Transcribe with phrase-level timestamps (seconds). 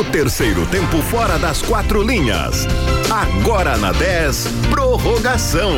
[0.00, 2.66] O terceiro tempo fora das quatro linhas.
[3.10, 5.72] Agora na 10, prorrogação.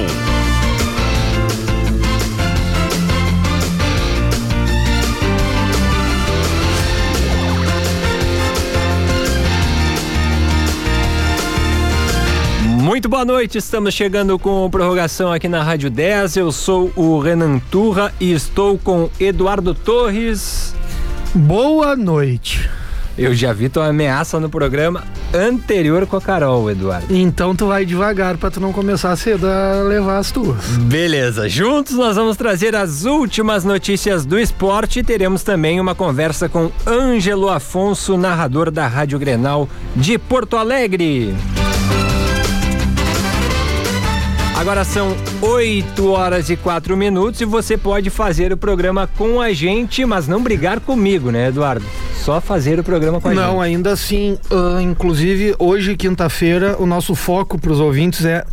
[12.79, 16.37] Muito boa noite, estamos chegando com prorrogação aqui na Rádio 10.
[16.37, 20.77] Eu sou o Renan Turra e estou com Eduardo Torres.
[21.35, 22.71] Boa noite.
[23.17, 27.15] Eu já vi tua ameaça no programa anterior com a Carol, Eduardo.
[27.15, 30.67] Então tu vai devagar para tu não começar cedo a levar as tuas.
[30.79, 31.49] Beleza.
[31.49, 36.71] Juntos nós vamos trazer as últimas notícias do esporte e teremos também uma conversa com
[36.87, 41.35] Ângelo Afonso, narrador da Rádio Grenal de Porto Alegre.
[44.57, 49.53] Agora são 8 horas e 4 minutos e você pode fazer o programa com a
[49.53, 51.85] gente, mas não brigar comigo, né, Eduardo?
[52.23, 53.53] Só fazer o programa com a não, gente.
[53.53, 58.45] Não, ainda assim, uh, inclusive hoje, quinta-feira, o nosso foco para os ouvintes é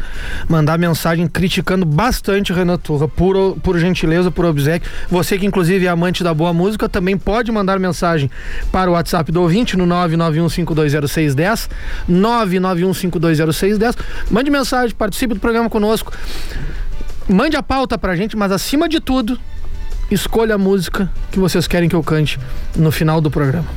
[0.48, 4.90] mandar mensagem criticando bastante Renan Turra, por, por gentileza, por obsequio.
[5.10, 8.32] Você que inclusive é amante da boa música, também pode mandar mensagem
[8.72, 11.70] para o WhatsApp do ouvinte no 991520610,
[12.10, 13.96] 991520610.
[14.32, 16.14] Mande mensagem, participe do programa conosco conosco.
[17.28, 19.40] Mande a pauta pra gente, mas acima de tudo,
[20.12, 22.40] escolha a música que vocês querem que eu cante
[22.76, 23.68] no final do programa.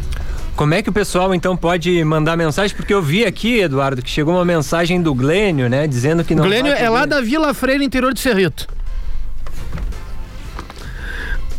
[0.55, 2.77] Como é que o pessoal então pode mandar mensagem?
[2.77, 5.87] Porque eu vi aqui, Eduardo, que chegou uma mensagem do Glênio, né?
[5.87, 6.45] Dizendo que não.
[6.45, 8.69] Glênio é lá da Vila Freire, interior de Cerrito.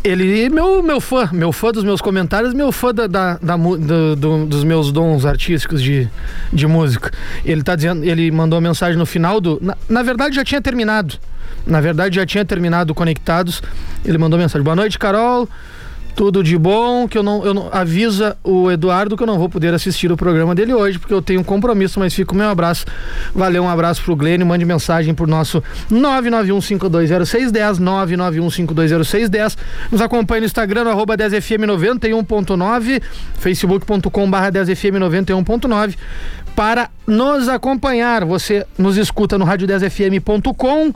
[0.04, 4.14] Ele meu meu fã, meu fã dos meus comentários, meu fã da, da, da do,
[4.14, 6.08] do, dos meus dons artísticos de,
[6.52, 7.10] de música.
[7.42, 10.60] Ele tá dizendo, ele mandou uma mensagem no final do, na, na verdade já tinha
[10.60, 11.18] terminado.
[11.66, 13.62] Na verdade já tinha terminado conectados.
[14.04, 15.48] Ele mandou mensagem: "Boa noite, Carol.
[16.14, 19.48] Tudo de bom, que eu não, eu não avisa o Eduardo que eu não vou
[19.48, 22.48] poder assistir o programa dele hoje, porque eu tenho um compromisso, mas fica o meu
[22.48, 22.86] abraço.
[23.34, 29.56] Valeu, um abraço pro Glênio, mande mensagem pro nosso 991520610, 991520610.
[29.90, 33.02] Nos acompanhe no Instagram, no arroba 10fm91.9,
[33.36, 35.96] facebook.com barra 10fm91.9
[36.54, 38.24] para nos acompanhar.
[38.24, 40.92] Você nos escuta no rádio10fm.com,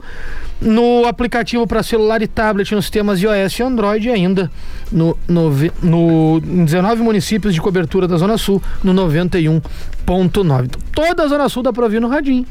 [0.61, 4.51] no aplicativo para celular e tablet nos sistemas iOS e Android e ainda
[4.91, 10.69] no, no, no 19 municípios de cobertura da Zona Sul, no 91.9.
[10.93, 12.45] Toda a Zona Sul dá para ouvir no radinho.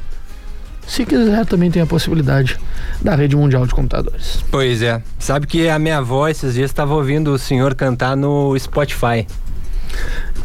[0.87, 2.59] Se quiser, também tem a possibilidade
[3.03, 4.43] da rede mundial de computadores.
[4.51, 5.03] Pois é.
[5.19, 9.27] Sabe que a minha avó esses dias estava ouvindo o senhor cantar no Spotify.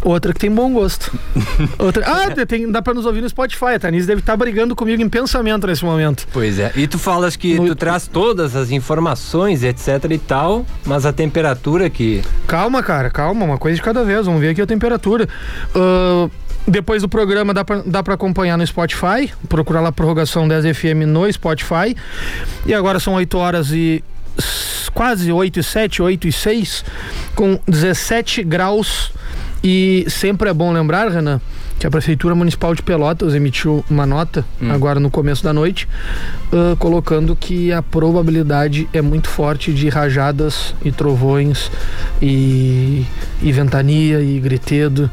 [0.02, 1.18] Outra que tem bom gosto.
[1.80, 2.04] Outra...
[2.06, 3.76] Ah, tem, dá pra nos ouvir no Spotify.
[3.76, 6.28] A Tanise deve estar tá brigando comigo em pensamento nesse momento.
[6.34, 6.72] Pois é.
[6.76, 7.68] E tu falas que no...
[7.68, 12.22] tu traz todas as informações, etc e tal, mas a temperatura que.
[12.46, 14.26] Calma, cara, calma, uma coisa de cada vez.
[14.26, 15.28] Vamos ver aqui a temperatura.
[15.74, 16.30] Uh,
[16.68, 19.32] depois do programa dá pra, dá pra acompanhar no Spotify.
[19.48, 21.96] Procurar lá Prorrogação 10 FM no Spotify.
[22.66, 24.03] E agora são 8 horas e
[24.94, 26.86] quase 8 e 7, 8 e 6,
[27.36, 29.12] com 17 graus.
[29.64, 31.40] E sempre é bom lembrar, Renan,
[31.79, 34.72] que a Prefeitura Municipal de Pelotas emitiu uma nota hum.
[34.72, 35.88] agora no começo da noite,
[36.51, 41.72] uh, colocando que a probabilidade é muito forte de rajadas e trovões
[42.22, 43.06] e,
[43.41, 45.09] e ventania e gritedo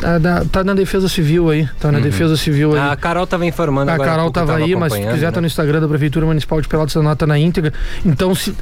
[0.00, 1.68] Tá, tá, na defesa civil aí.
[1.78, 2.04] Tá na uhum.
[2.04, 2.78] defesa civil aí.
[2.78, 5.30] A Carol tava informando A agora Carol tava, tava aí, mas se quiser né?
[5.30, 7.72] tá no Instagram da Prefeitura Municipal de Pelotas, a nota na íntegra.
[8.04, 8.54] Então, se.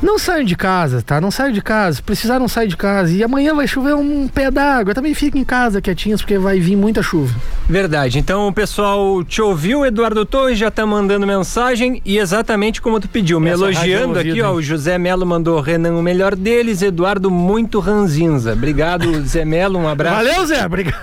[0.00, 1.20] Não saiam de casa, tá?
[1.20, 2.00] Não saiam de casa.
[2.02, 3.12] Precisar, não sai de casa.
[3.12, 4.94] E amanhã vai chover um pé d'água.
[4.94, 7.34] Também fica em casa quietinhos, porque vai vir muita chuva.
[7.68, 8.16] Verdade.
[8.20, 13.08] Então, o pessoal te ouviu, Eduardo Torres já tá mandando mensagem e exatamente como tu
[13.08, 13.40] pediu.
[13.40, 14.52] Me Essa elogiando aqui, ó.
[14.52, 18.52] O José Melo mandou Renan o melhor deles, Eduardo muito ranzinza.
[18.52, 19.80] Obrigado, Zé Melo.
[19.80, 20.14] Um abraço.
[20.14, 20.64] Valeu, Zé.
[20.64, 20.96] Obrigado.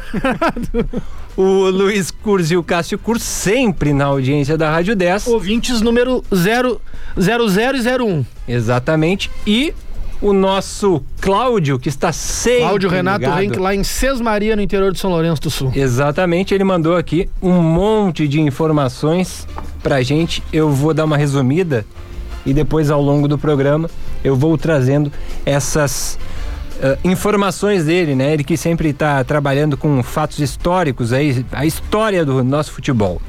[1.35, 5.27] o Luiz Curso e o Cássio Curso sempre na audiência da Rádio 10.
[5.27, 6.79] Ouvintes número 00
[7.17, 8.25] e 01.
[8.47, 9.29] Exatamente.
[9.45, 9.73] E
[10.23, 12.61] o nosso Cláudio, que está sempre.
[12.61, 15.71] Cláudio Renato Renck, lá em Sesmaria, no interior de São Lourenço do Sul.
[15.75, 19.45] Exatamente, ele mandou aqui um monte de informações
[19.83, 20.41] pra gente.
[20.51, 21.85] Eu vou dar uma resumida
[22.45, 23.89] e depois, ao longo do programa,
[24.23, 25.11] eu vou trazendo
[25.45, 26.17] essas
[26.77, 28.33] uh, informações dele, né?
[28.33, 33.21] Ele que sempre está trabalhando com fatos históricos aí, a história do nosso futebol.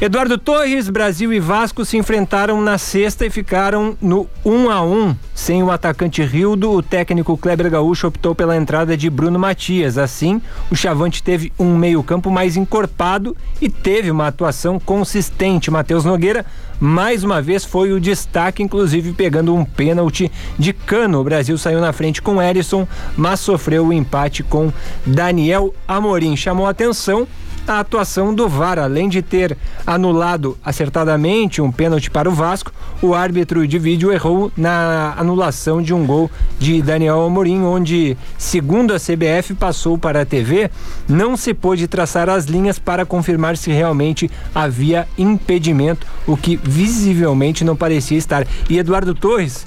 [0.00, 5.16] Eduardo Torres, Brasil e Vasco se enfrentaram na sexta e ficaram no 1 a 1
[5.32, 6.72] sem o atacante Rildo.
[6.72, 9.96] O técnico Kleber Gaúcho optou pela entrada de Bruno Matias.
[9.96, 15.70] Assim, o Chavante teve um meio-campo mais encorpado e teve uma atuação consistente.
[15.70, 16.44] Matheus Nogueira
[16.80, 21.20] mais uma vez foi o destaque, inclusive pegando um pênalti de cano.
[21.20, 22.86] O Brasil saiu na frente com Erisson,
[23.16, 24.72] mas sofreu o empate com
[25.06, 26.36] Daniel Amorim.
[26.36, 27.28] Chamou a atenção
[27.66, 28.78] a atuação do VAR.
[28.78, 29.56] Além de ter
[29.86, 32.72] anulado acertadamente um pênalti para o Vasco,
[33.02, 38.94] o árbitro de vídeo errou na anulação de um gol de Daniel Amorim, onde, segundo
[38.94, 40.70] a CBF, passou para a TV,
[41.08, 47.64] não se pôde traçar as linhas para confirmar se realmente havia impedimento, o que visivelmente
[47.64, 48.46] não parecia estar.
[48.68, 49.66] E Eduardo Torres,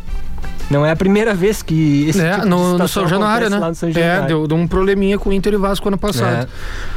[0.70, 3.74] não é a primeira vez que esse é, tipo no, no São Januário, né?
[3.74, 6.44] São É, deu, deu, um probleminha com o Inter e Vasco ano passado.
[6.44, 6.97] É.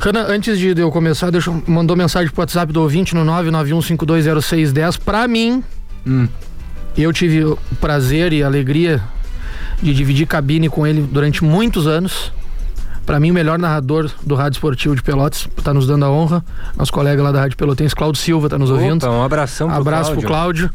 [0.00, 4.98] Hanna, antes de eu começar, deixa, mandou mensagem pro WhatsApp do ouvinte no 991520610.
[5.04, 5.62] Pra mim,
[6.06, 6.28] hum.
[6.96, 9.02] eu tive o prazer e a alegria
[9.82, 12.32] de dividir cabine com ele durante muitos anos.
[13.04, 16.44] Para mim, o melhor narrador do Rádio Esportivo de Pelotas, tá nos dando a honra.
[16.76, 19.08] Nosso colega lá da Rádio Pelotense, Cláudio Silva, tá nos Opa, ouvindo.
[19.08, 20.20] Um abração pro Abraço Cláudio.
[20.20, 20.70] pro Cláudio.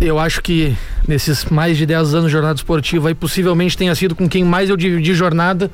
[0.00, 4.14] Eu acho que nesses mais de 10 anos de jornada esportiva aí, possivelmente tenha sido
[4.14, 5.70] com quem mais eu dividi jornada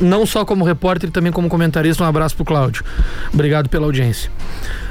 [0.00, 2.02] não só como repórter, também como comentarista.
[2.02, 2.84] Um abraço pro Cláudio.
[3.32, 4.30] Obrigado pela audiência.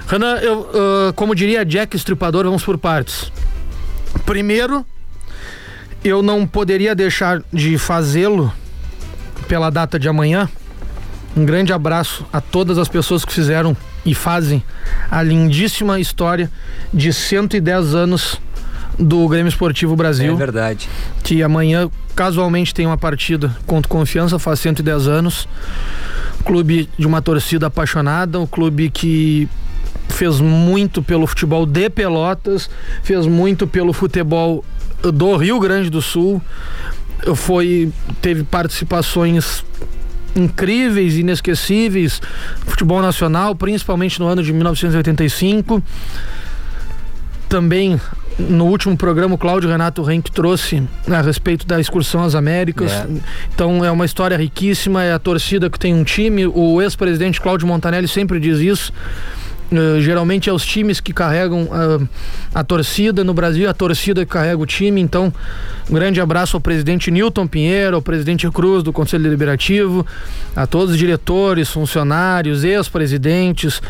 [0.07, 3.31] Renan, eu, uh, como diria Jack Estripador, vamos por partes.
[4.25, 4.85] Primeiro,
[6.03, 8.51] eu não poderia deixar de fazê-lo
[9.47, 10.49] pela data de amanhã.
[11.35, 13.75] Um grande abraço a todas as pessoas que fizeram
[14.05, 14.63] e fazem
[15.11, 16.49] a lindíssima história
[16.93, 18.41] de 110 anos
[18.97, 20.33] do Grêmio Esportivo Brasil.
[20.33, 20.89] É verdade.
[21.23, 25.47] Que amanhã casualmente tem uma partida contra Confiança, faz 110 anos.
[26.43, 29.47] Clube de uma torcida apaixonada, um clube que
[30.09, 32.69] fez muito pelo futebol de Pelotas,
[33.03, 34.63] fez muito pelo futebol
[35.01, 36.41] do Rio Grande do Sul.
[37.35, 37.91] Foi
[38.21, 39.63] teve participações
[40.35, 42.21] incríveis, inesquecíveis,
[42.65, 45.83] futebol nacional, principalmente no ano de 1985.
[47.49, 47.99] Também
[48.37, 52.91] no último programa, o Cláudio Renato Renck trouxe a respeito da excursão às Américas.
[52.91, 53.07] É.
[53.53, 56.45] Então é uma história riquíssima, é a torcida que tem um time.
[56.45, 58.93] O ex-presidente Cláudio Montanelli sempre diz isso.
[59.69, 62.07] Uh, geralmente é os times que carregam uh,
[62.55, 65.01] a torcida no Brasil, a torcida que carrega o time.
[65.01, 65.33] Então,
[65.89, 70.05] um grande abraço ao presidente Newton Pinheiro, ao presidente Cruz do Conselho Deliberativo,
[70.55, 73.81] a todos os diretores, funcionários, ex-presidentes,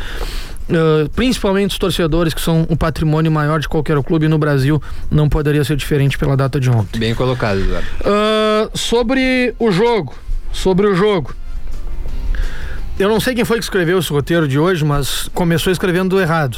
[0.69, 5.29] Uh, principalmente os torcedores, que são o patrimônio maior de qualquer clube no Brasil, não
[5.29, 6.99] poderia ser diferente pela data de ontem.
[6.99, 7.87] Bem colocado, Eduardo.
[8.01, 10.13] Uh, sobre o jogo.
[10.51, 11.33] Sobre o jogo.
[12.99, 16.57] Eu não sei quem foi que escreveu esse roteiro de hoje, mas começou escrevendo errado.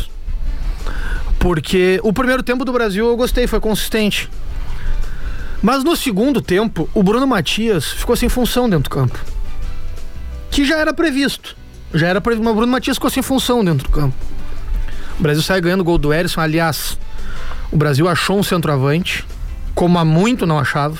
[1.38, 4.30] Porque o primeiro tempo do Brasil eu gostei, foi consistente.
[5.62, 9.20] Mas no segundo tempo, o Bruno Matias ficou sem função dentro do campo.
[10.50, 11.59] Que já era previsto.
[11.94, 14.16] Já era para o Bruno Matias ficou sem função dentro do campo.
[15.20, 16.40] O Brasil sai ganhando o gol do Erisson.
[16.42, 16.98] Aliás,
[17.72, 19.26] o Brasil achou um centroavante,
[19.76, 20.98] como há muito não achava.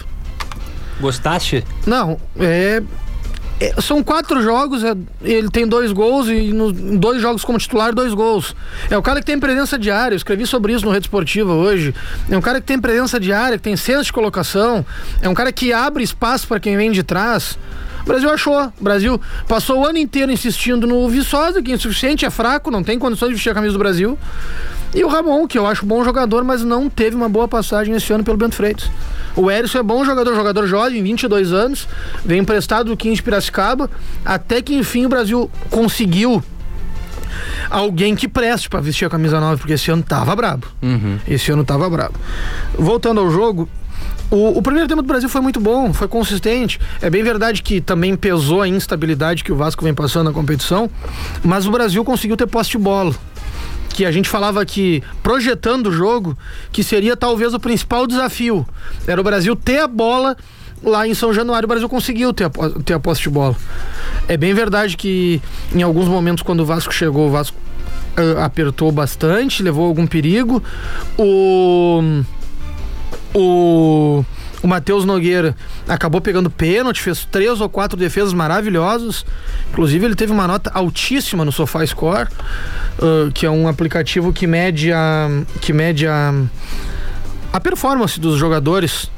[1.00, 1.64] Gostaste?
[1.86, 2.84] Não, é,
[3.60, 7.94] é, são quatro jogos, é, ele tem dois gols e nos dois jogos como titular,
[7.94, 8.56] dois gols.
[8.90, 11.94] É o cara que tem presença diária, eu escrevi sobre isso no Rede Esportiva hoje.
[12.30, 14.86] É um cara que tem presença diária, que tem senso de colocação,
[15.22, 17.58] é um cara que abre espaço para quem vem de trás.
[18.02, 18.72] O Brasil achou.
[18.80, 22.84] O Brasil passou o ano inteiro insistindo no Viçosa, que é insuficiente, é fraco, não
[22.84, 24.18] tem condições de vestir a camisa do Brasil.
[24.94, 28.12] E o Ramon, que eu acho bom jogador, mas não teve uma boa passagem esse
[28.12, 28.90] ano pelo Bento Freitas.
[29.36, 31.88] O Erisson é bom jogador, jogador jovem, 22 anos,
[32.26, 33.90] vem emprestado do 15 de Piracicaba,
[34.26, 36.44] até que enfim o Brasil conseguiu
[37.70, 40.68] alguém que preste para vestir a camisa nova, porque esse ano tava brabo.
[40.82, 41.20] Uhum.
[41.28, 42.16] Esse ano tava brabo.
[42.78, 43.70] Voltando ao jogo,
[44.32, 46.80] o, o, primeiro tempo do Brasil foi muito bom, foi consistente.
[47.02, 50.90] É bem verdade que também pesou a instabilidade que o Vasco vem passando na competição,
[51.44, 53.14] mas o Brasil conseguiu ter posse de bola.
[53.90, 56.38] Que a gente falava que, projetando o jogo,
[56.72, 58.68] que seria talvez o principal desafio.
[59.08, 60.38] Era o Brasil ter a bola
[60.84, 61.66] lá em São Januário.
[61.66, 62.50] O Brasil conseguiu ter a,
[62.86, 63.56] ter a posse de bola.
[64.28, 65.42] É bem verdade que
[65.74, 67.58] em alguns momentos, quando o Vasco chegou, o Vasco
[68.16, 70.64] uh, apertou bastante, levou algum perigo.
[71.18, 72.24] O
[73.34, 74.24] o,
[74.62, 75.56] o Matheus Nogueira
[75.88, 79.26] acabou pegando pênalti, fez três ou quatro defesas maravilhosas.
[79.72, 82.28] Inclusive, ele teve uma nota altíssima no SofaScore,
[83.00, 85.28] uh, que é um aplicativo que mede a,
[85.62, 86.34] que mede a,
[87.54, 89.10] a performance dos jogadores.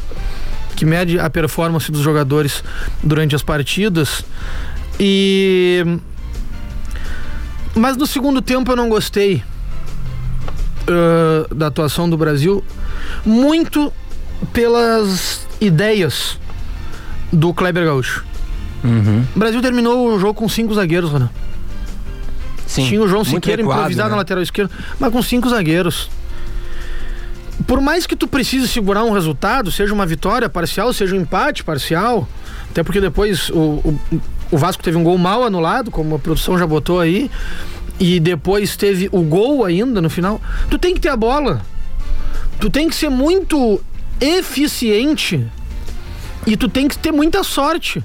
[0.76, 2.64] Que mede a performance dos jogadores
[3.04, 4.24] durante as partidas.
[5.00, 5.84] E.
[7.76, 9.44] Mas no segundo tempo eu não gostei
[10.92, 12.64] uh, da atuação do Brasil.
[13.26, 13.92] Muito
[14.54, 16.40] pelas ideias
[17.32, 18.26] do Kleber Gaúcho.
[18.84, 19.26] Uhum.
[19.36, 21.30] O Brasil terminou o jogo com cinco zagueiros, Renan.
[22.66, 24.12] Sim, Tinha o João Siqueira recuado, improvisado né?
[24.12, 26.10] na lateral esquerda, mas com cinco zagueiros.
[27.68, 31.64] Por mais que tu precise segurar um resultado, seja uma vitória parcial, seja um empate
[31.64, 32.28] parcial,
[32.70, 34.00] até porque depois o, o,
[34.52, 37.30] o Vasco teve um gol mal anulado, como a produção já botou aí,
[38.02, 40.42] e depois teve o gol ainda no final.
[40.72, 41.62] Tu tem que ter a bola.
[42.60, 43.80] Tu tem que ser muito
[44.20, 45.48] eficiente
[46.48, 48.04] e tu tem que ter muita sorte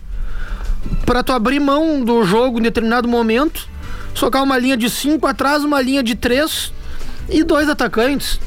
[1.06, 3.66] para tu abrir mão do jogo em determinado momento,
[4.14, 6.72] socar uma linha de cinco atrás, uma linha de três
[7.30, 8.38] e dois atacantes.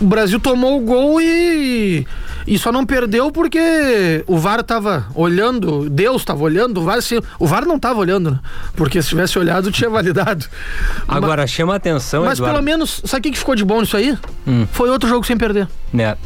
[0.00, 2.06] O Brasil tomou o gol e,
[2.46, 7.20] e só não perdeu porque o VAR tava olhando, Deus tava olhando, o VAR, se,
[7.38, 8.40] o VAR não tava olhando, né?
[8.74, 10.46] porque se tivesse olhado tinha validado.
[11.06, 12.56] Agora, chama a atenção, Mas Eduardo.
[12.56, 14.16] pelo menos, sabe o que ficou de bom nisso aí?
[14.46, 14.66] Hum.
[14.72, 15.68] Foi outro jogo sem perder.
[15.92, 16.16] Né?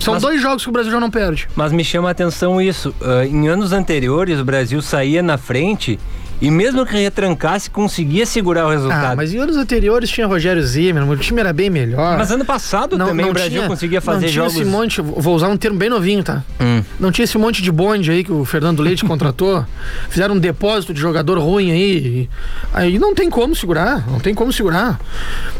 [0.00, 1.48] São Mas- dois jogos que o Brasil já não perde.
[1.54, 2.94] Mas me chama a atenção isso.
[3.00, 5.98] ah, em anos anteriores, o Brasil saía na frente
[6.42, 9.12] e mesmo que retrancasse, conseguia segurar o resultado.
[9.12, 12.18] Ah, mas em anos anteriores tinha Rogério Zimmermann, o time era bem melhor.
[12.18, 14.56] Mas ano passado também o Brasil tinha- conseguia fazer não tinha jogos.
[14.56, 16.42] esse monte, vou usar um termo bem novinho, tá?
[16.60, 16.82] Hum.
[16.98, 19.64] Não tinha esse monte de bonde aí que o Fernando Leite contratou.
[20.08, 22.28] Fizeram um depósito de jogador ruim aí.
[22.74, 24.98] Aí não tem como segurar, não tem como segurar.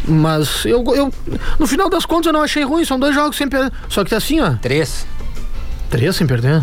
[0.07, 1.12] Mas eu, eu
[1.61, 3.71] no final das contas eu não achei ruim, são dois jogos sem perder.
[3.89, 5.07] Só que assim, ó, Três.
[5.89, 6.62] três sem perder.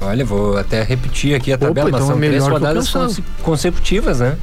[0.00, 3.24] Olha, vou até repetir aqui a Opa, tabela, mas então são é três rodadas conse-
[3.42, 4.36] consecutivas, né?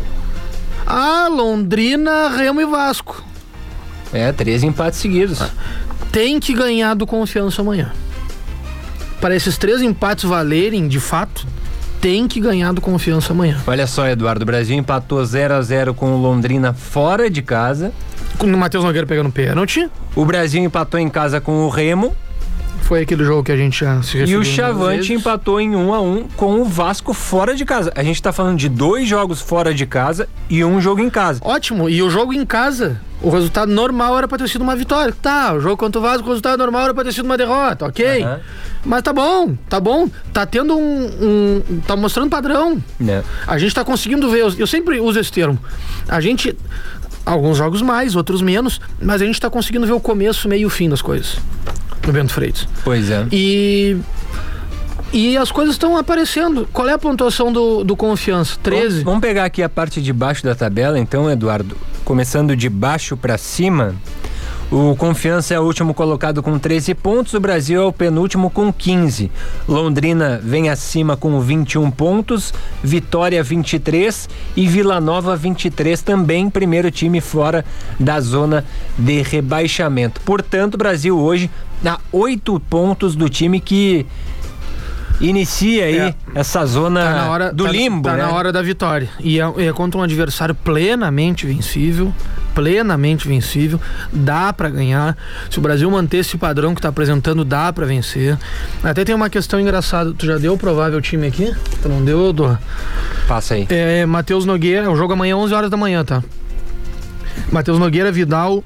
[0.85, 3.23] Ah, Londrina, Remo e Vasco.
[4.11, 5.39] É, três empates seguidos.
[6.11, 7.91] Tem que ganhar do confiança amanhã.
[9.21, 11.47] Para esses três empates valerem, de fato,
[12.01, 13.57] tem que ganhar do confiança amanhã.
[13.65, 17.93] Olha só, Eduardo, o Brasil empatou 0 a 0 com o Londrina fora de casa.
[18.37, 19.89] Com o Matheus Nogueira pegando pênalti.
[20.15, 22.13] O Brasil empatou em casa com o Remo
[22.83, 26.01] Foi aquele jogo que a gente já se e o Chavante empatou em 1 a
[26.01, 27.91] 1 com o Vasco fora de casa.
[27.95, 31.39] A gente tá falando de dois jogos fora de casa e um jogo em casa.
[31.43, 31.89] Ótimo.
[31.89, 35.13] E o jogo em casa, o resultado normal era pra ter sido uma vitória.
[35.21, 37.85] Tá, o jogo contra o Vasco, o resultado normal era pra ter sido uma derrota,
[37.85, 38.21] ok?
[38.23, 38.39] Aham.
[38.85, 40.09] Mas tá bom, tá bom.
[40.33, 41.61] Tá tendo um.
[41.69, 42.83] um- tá mostrando padrão.
[42.99, 43.23] Né?
[43.47, 44.41] A gente tá conseguindo ver.
[44.57, 45.57] Eu sempre uso esse termo.
[46.07, 46.55] A gente.
[47.25, 50.65] Alguns jogos mais, outros menos, mas a gente tá conseguindo ver o começo, meio e
[50.65, 51.37] o fim das coisas.
[52.05, 52.67] No Bento Freitas.
[52.83, 53.25] Pois é.
[53.31, 53.97] E.
[55.11, 56.67] E as coisas estão aparecendo.
[56.73, 58.57] Qual é a pontuação do, do confiança?
[58.63, 58.87] 13?
[58.87, 61.77] Vamos, vamos pegar aqui a parte de baixo da tabela, então, Eduardo.
[62.03, 63.93] Começando de baixo para cima.
[64.75, 68.73] O Confiança é o último colocado com 13 pontos, o Brasil é o penúltimo com
[68.73, 69.29] 15.
[69.67, 72.51] Londrina vem acima com 21 pontos,
[72.83, 77.63] Vitória 23 e Vila Nova 23 também, primeiro time fora
[77.99, 78.65] da zona
[78.97, 80.19] de rebaixamento.
[80.21, 81.51] Portanto, o Brasil hoje
[81.85, 84.07] a 8 pontos do time que
[85.29, 86.15] inicia aí É.
[86.35, 88.23] essa zona Tá na hora, do tá- limbo, tá né?
[88.23, 89.09] na hora da vitória.
[89.19, 92.13] E é, é contra um adversário plenamente vencível.
[92.53, 93.81] Plenamente vencível.
[94.11, 95.17] Dá pra ganhar.
[95.49, 98.37] Se o Brasil manter esse padrão que tá apresentando, dá pra vencer.
[98.83, 100.13] Até tem uma questão engraçada.
[100.15, 101.51] Tu já deu o provável time aqui?
[101.81, 102.59] Tu não deu, Dor?
[103.27, 103.65] Passa aí.
[103.69, 106.21] É, Matheus Nogueira, o jogo amanhã 11 horas da manhã, tá?
[107.51, 108.63] Matheus Nogueira, Vidal.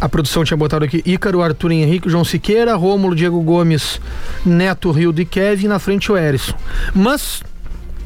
[0.00, 4.00] A produção tinha botado aqui Ícaro, Arthur Henrique, João Siqueira, Rômulo, Diego Gomes,
[4.46, 6.54] Neto, Rildo e Kevin, na frente o Erisson.
[6.94, 7.42] Mas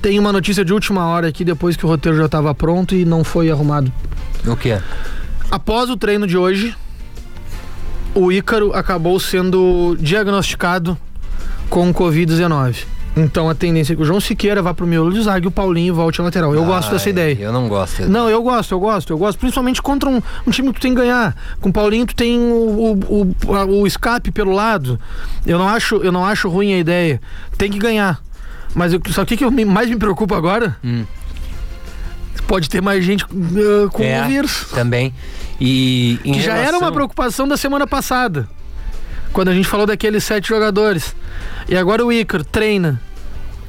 [0.00, 3.04] tem uma notícia de última hora aqui, depois que o roteiro já estava pronto e
[3.04, 3.92] não foi arrumado.
[4.46, 4.78] O quê?
[5.50, 6.74] Após o treino de hoje,
[8.14, 10.96] o Ícaro acabou sendo diagnosticado
[11.68, 12.84] com Covid-19.
[13.14, 15.50] Então a tendência é que o João Siqueira vá pro miolo de zaga e o
[15.50, 16.54] Paulinho volte à lateral.
[16.54, 17.36] Eu gosto dessa Ai, ideia.
[17.40, 18.08] Eu não gosto.
[18.08, 19.38] Não, eu gosto, eu gosto, eu gosto.
[19.38, 21.36] Principalmente contra um, um time que tu tem que ganhar.
[21.60, 24.98] Com o Paulinho tu tem o, o, o, o escape pelo lado.
[25.46, 27.20] Eu não acho, eu não acho ruim a ideia.
[27.58, 28.18] Tem que ganhar.
[28.74, 30.76] Mas eu, que o que eu me- mais me preocupa agora?
[30.82, 31.04] Hum.
[32.46, 34.66] Pode ter mais gente uh, com É, o vírus.
[34.74, 35.12] Também.
[35.60, 38.48] E Que já era relação- uma preocupação da semana passada.
[39.32, 41.14] Quando a gente falou daqueles sete jogadores.
[41.68, 43.00] E agora o Ícaro treina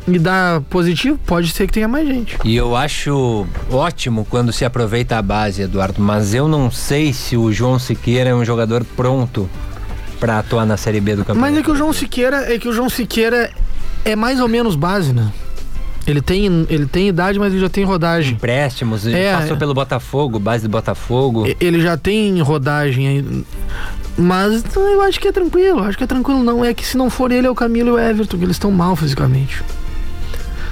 [0.07, 2.37] e dá positivo, pode ser que tenha mais gente.
[2.43, 7.37] E eu acho ótimo quando se aproveita a base, Eduardo, mas eu não sei se
[7.37, 9.49] o João Siqueira é um jogador pronto
[10.19, 11.51] pra atuar na Série B do campeonato.
[11.51, 13.51] Mas é que o João Siqueira, é que o João Siqueira
[14.03, 15.31] é mais ou menos base, né?
[16.05, 18.33] Ele tem, ele tem idade, mas ele já tem rodagem.
[18.33, 21.45] Empréstimos, ele É, passou pelo Botafogo, base do Botafogo.
[21.59, 23.45] Ele já tem rodagem aí.
[24.17, 26.43] Mas eu acho que é tranquilo, acho que é tranquilo.
[26.43, 28.55] Não é que se não for ele, é o Camilo e o Everton, que eles
[28.55, 29.63] estão mal fisicamente.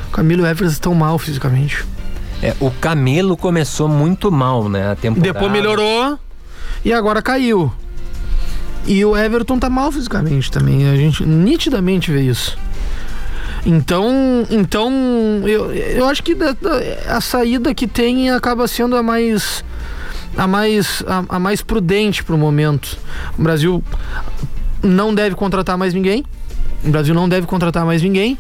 [0.10, 1.86] O Camilo e o Everton estão mal fisicamente.
[2.44, 4.92] É, o Camelo começou muito mal, né?
[4.92, 5.32] A temporada.
[5.34, 6.20] Depois melhorou
[6.84, 7.72] e agora caiu.
[8.86, 10.90] E o Everton tá mal fisicamente também.
[10.90, 12.58] A gente nitidamente vê isso.
[13.66, 14.92] Então, então
[15.46, 16.36] eu, eu acho que
[17.08, 19.64] a saída que tem acaba sendo a mais
[20.36, 22.98] a mais a, a mais prudente para o momento.
[23.38, 23.84] O Brasil
[24.82, 26.26] não deve contratar mais ninguém.
[26.84, 28.38] O Brasil não deve contratar mais ninguém.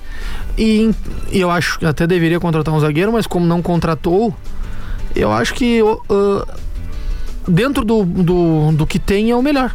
[0.57, 0.89] E,
[1.31, 4.35] e eu acho que até deveria contratar um zagueiro, mas como não contratou,
[5.15, 5.99] eu acho que uh,
[7.47, 9.73] dentro do, do, do que tem é o melhor.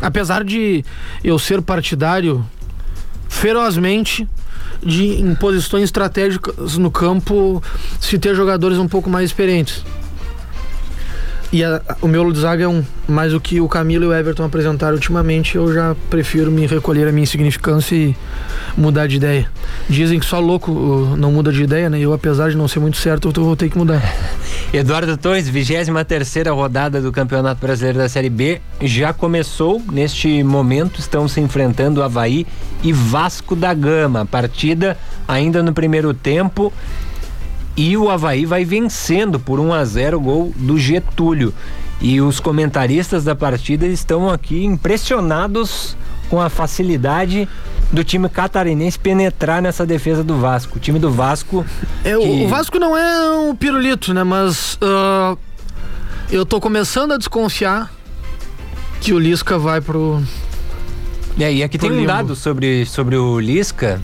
[0.00, 0.84] Apesar de
[1.22, 2.44] eu ser partidário
[3.34, 4.26] ferozmente
[4.82, 7.62] de em posições estratégicas no campo
[8.00, 9.84] se ter jogadores um pouco mais experientes.
[11.52, 12.82] E a, o meu zaga é um.
[13.06, 17.06] Mas o que o Camilo e o Everton apresentaram ultimamente, eu já prefiro me recolher
[17.06, 18.16] a minha insignificância e
[18.76, 19.48] mudar de ideia.
[19.88, 20.72] Dizem que só louco
[21.16, 22.00] não muda de ideia, né?
[22.00, 24.02] Eu, apesar de não ser muito certo, eu vou ter que mudar.
[24.72, 25.88] Eduardo Torres, 23
[26.48, 29.80] rodada do Campeonato Brasileiro da Série B já começou.
[29.92, 32.46] Neste momento estão se enfrentando Havaí
[32.82, 34.26] e Vasco da Gama.
[34.26, 34.96] Partida
[35.28, 36.72] ainda no primeiro tempo
[37.76, 41.52] e o Havaí vai vencendo por 1 a 0 o gol do Getúlio.
[42.00, 45.96] E os comentaristas da partida estão aqui impressionados
[46.28, 47.48] com a facilidade
[47.92, 50.76] do time catarinense penetrar nessa defesa do Vasco.
[50.76, 51.64] O time do Vasco.
[52.04, 52.44] É, que...
[52.44, 54.24] O Vasco não é um pirulito, né?
[54.24, 55.38] Mas uh,
[56.30, 57.92] eu tô começando a desconfiar
[59.00, 60.22] que o Lisca vai pro.
[61.38, 64.00] É, e aqui tem um dado sobre, sobre o Lisca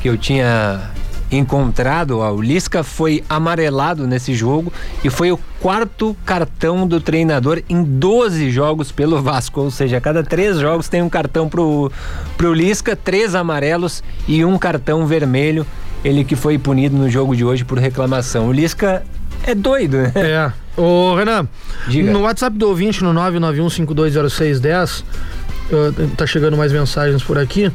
[0.00, 0.90] que eu tinha
[1.30, 2.18] encontrado.
[2.18, 4.72] Ó, o Lisca foi amarelado nesse jogo
[5.04, 9.60] e foi o quarto cartão do treinador em 12 jogos pelo Vasco.
[9.60, 11.90] Ou seja, a cada três jogos tem um cartão pro,
[12.36, 15.66] pro Lisca, três amarelos e um cartão vermelho.
[16.04, 18.48] Ele que foi punido no jogo de hoje por reclamação.
[18.48, 19.04] O Lisca
[19.42, 20.12] é doido, né?
[20.16, 20.52] É.
[20.80, 21.46] Ô, Renan,
[21.88, 22.10] Diga.
[22.10, 27.70] no WhatsApp do ouvinte, no 991520610, uh, tá chegando mais mensagens por aqui.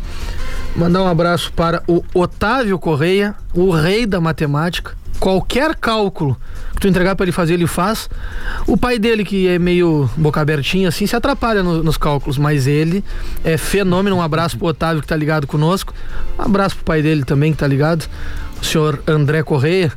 [0.75, 4.91] Mandar um abraço para o Otávio Correia, o rei da matemática.
[5.21, 6.35] Qualquer cálculo
[6.73, 8.09] que tu entregar para ele fazer, ele faz.
[8.67, 12.67] O pai dele, que é meio boca abertinha assim, se atrapalha no, nos cálculos, mas
[12.67, 13.01] ele
[13.41, 14.17] é fenômeno.
[14.17, 15.93] Um abraço pro Otávio que tá ligado conosco.
[16.37, 18.05] Um abraço pro pai dele também que tá ligado.
[18.61, 19.93] O senhor André Correia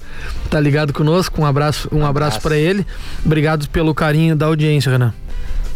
[0.48, 1.42] tá ligado conosco.
[1.42, 2.86] Um abraço, um, abraço, abraço para ele.
[3.26, 5.12] Obrigado pelo carinho da audiência, Renan.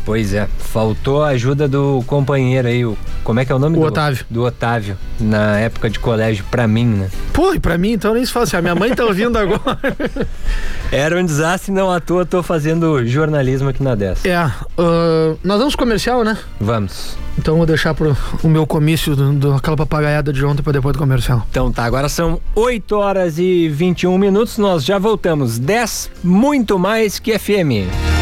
[0.05, 3.77] Pois é, faltou a ajuda do companheiro aí, o, como é que é o nome
[3.77, 4.27] o do Otávio?
[4.29, 7.11] Do Otávio, na época de colégio, pra mim, né?
[7.33, 9.79] Pô, e pra mim então nem se fala assim, a minha mãe tá ouvindo agora.
[10.91, 14.25] Era um desastre, não à toa tô fazendo jornalismo aqui na 10.
[14.25, 16.37] É, uh, nós vamos comercial, né?
[16.61, 17.17] Vamos.
[17.39, 20.93] Então vou deixar pro o meu comício do, do aquela papagaiada de ontem para depois
[20.93, 21.47] do comercial.
[21.51, 25.59] Então tá, agora são 8 horas e 21 minutos, nós já voltamos.
[25.59, 28.22] 10, muito mais que FM.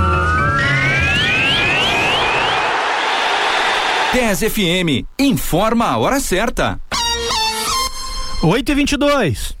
[4.13, 5.05] 10 FM.
[5.17, 6.81] Informa a hora certa.
[8.43, 9.60] 8 e 22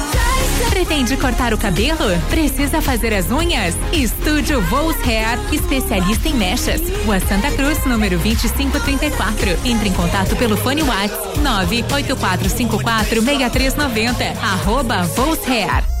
[0.69, 2.17] Pretende cortar o cabelo?
[2.29, 3.75] Precisa fazer as unhas?
[3.91, 6.81] Estúdio Vols Hair, especialista em mechas.
[7.05, 9.57] Rua Santa Cruz, número 2534.
[9.65, 14.23] Entre em contato pelo fone WhatsApp 98454 6390.
[14.41, 16.00] Arroba Vols Hair.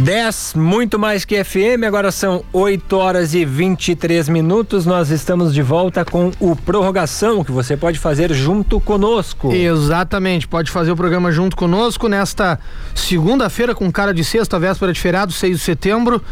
[0.00, 4.86] 10, muito mais que FM, agora são 8 horas e 23 minutos.
[4.86, 9.52] Nós estamos de volta com o Prorrogação, que você pode fazer junto conosco.
[9.52, 12.58] Exatamente, pode fazer o programa junto conosco nesta
[12.94, 16.22] segunda-feira, com cara de sexta, véspera de feriado, 6 de setembro.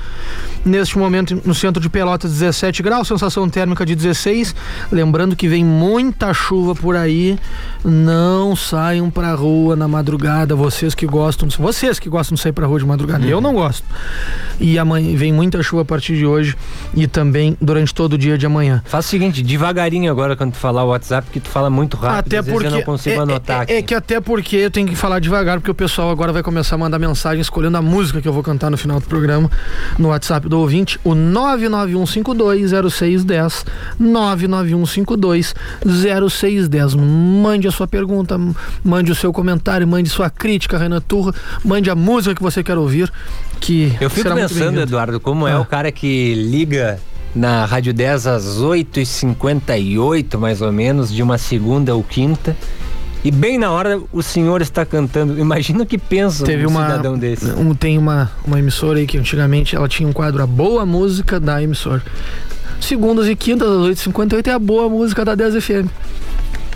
[0.64, 4.54] Neste momento, no centro de Pelotas, 17 graus, sensação térmica de 16.
[4.90, 7.38] Lembrando que vem muita chuva por aí.
[7.84, 12.66] Não saiam pra rua na madrugada, vocês que gostam, vocês que gostam de sair pra
[12.66, 13.26] rua de madrugada.
[13.26, 13.84] Eu não gosto.
[14.60, 16.56] E amanhã vem muita chuva a partir de hoje
[16.94, 18.82] e também durante todo o dia de amanhã.
[18.86, 22.34] Faz o seguinte, devagarinho agora quando tu falar o WhatsApp, que tu fala muito rápido.
[22.34, 23.72] Até porque eu não consigo é, anotar é, aqui.
[23.74, 26.74] é que até porque eu tenho que falar devagar, porque o pessoal agora vai começar
[26.74, 29.48] a mandar mensagem escolhendo a música que eu vou cantar no final do programa
[29.98, 33.64] no WhatsApp do ouvinte, o 991520610,
[34.00, 36.96] 991520610.
[36.96, 38.36] Mande a sua pergunta,
[38.82, 41.32] mande o seu comentário, mande sua crítica, Renan Turra,
[41.64, 43.12] mande a música que você quer ouvir,
[43.60, 44.80] que Eu fico pensando.
[44.80, 45.60] Eduardo, como é Ah.
[45.60, 46.98] o cara que liga
[47.34, 52.56] na Rádio 10 às 8h58, mais ou menos, de uma segunda ou quinta.
[53.24, 55.38] E bem na hora o senhor está cantando.
[55.38, 57.50] Imagina o que pensa Teve um uma, cidadão desse.
[57.50, 61.40] um- tem uma, uma emissora aí que antigamente ela tinha um quadro A Boa Música
[61.40, 62.02] da emissora.
[62.80, 65.88] Segundas e quintas, às 8h58, é a boa música da 10 FM.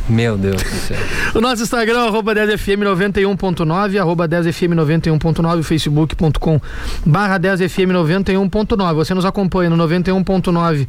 [0.08, 0.98] Meu Deus do céu.
[1.34, 6.60] O nosso Instagram, arroba 10fm91.9, arroba 10fm91.9, facebook.com
[7.06, 8.94] barra 10fm91.9.
[8.94, 10.86] Você nos acompanha no 91.9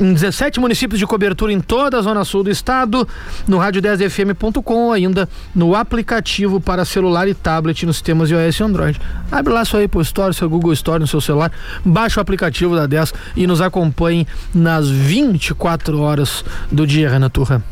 [0.00, 3.06] em 17 municípios de cobertura em toda a zona sul do estado,
[3.46, 9.00] no rádio 10fm.com, ainda no aplicativo para celular e tablet nos sistemas iOS e Android.
[9.30, 11.52] Abre lá sua Apple Store, seu Google Store no seu celular,
[11.84, 17.62] baixa o aplicativo da 10 e nos acompanhe nas 24 horas do dia, Renan Turra.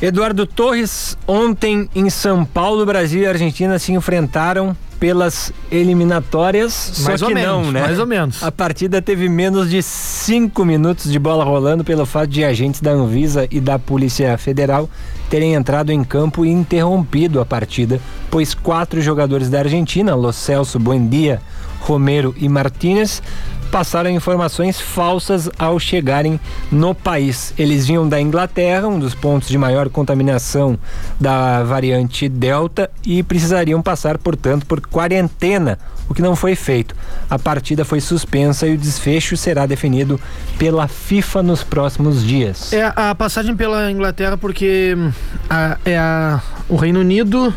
[0.00, 7.00] Eduardo Torres, ontem em São Paulo, Brasil e Argentina se enfrentaram pelas eliminatórias.
[7.04, 7.80] Mais só ou que menos, não, né?
[7.80, 8.42] mais ou menos.
[8.42, 12.90] A partida teve menos de cinco minutos de bola rolando pelo fato de agentes da
[12.90, 14.88] Anvisa e da Polícia Federal
[15.30, 20.78] terem entrado em campo e interrompido a partida, pois quatro jogadores da Argentina, Lo Celso,
[20.78, 21.40] Buendia,
[21.86, 23.22] Romero e Martínez,
[23.70, 27.52] passaram informações falsas ao chegarem no país.
[27.58, 30.78] Eles vinham da Inglaterra, um dos pontos de maior contaminação
[31.20, 36.94] da variante Delta, e precisariam passar, portanto, por quarentena, o que não foi feito.
[37.28, 40.20] A partida foi suspensa e o desfecho será definido
[40.58, 42.72] pela FIFA nos próximos dias.
[42.72, 45.12] É a passagem pela Inglaterra porque hum,
[45.50, 47.52] a- é a- o Reino Unido,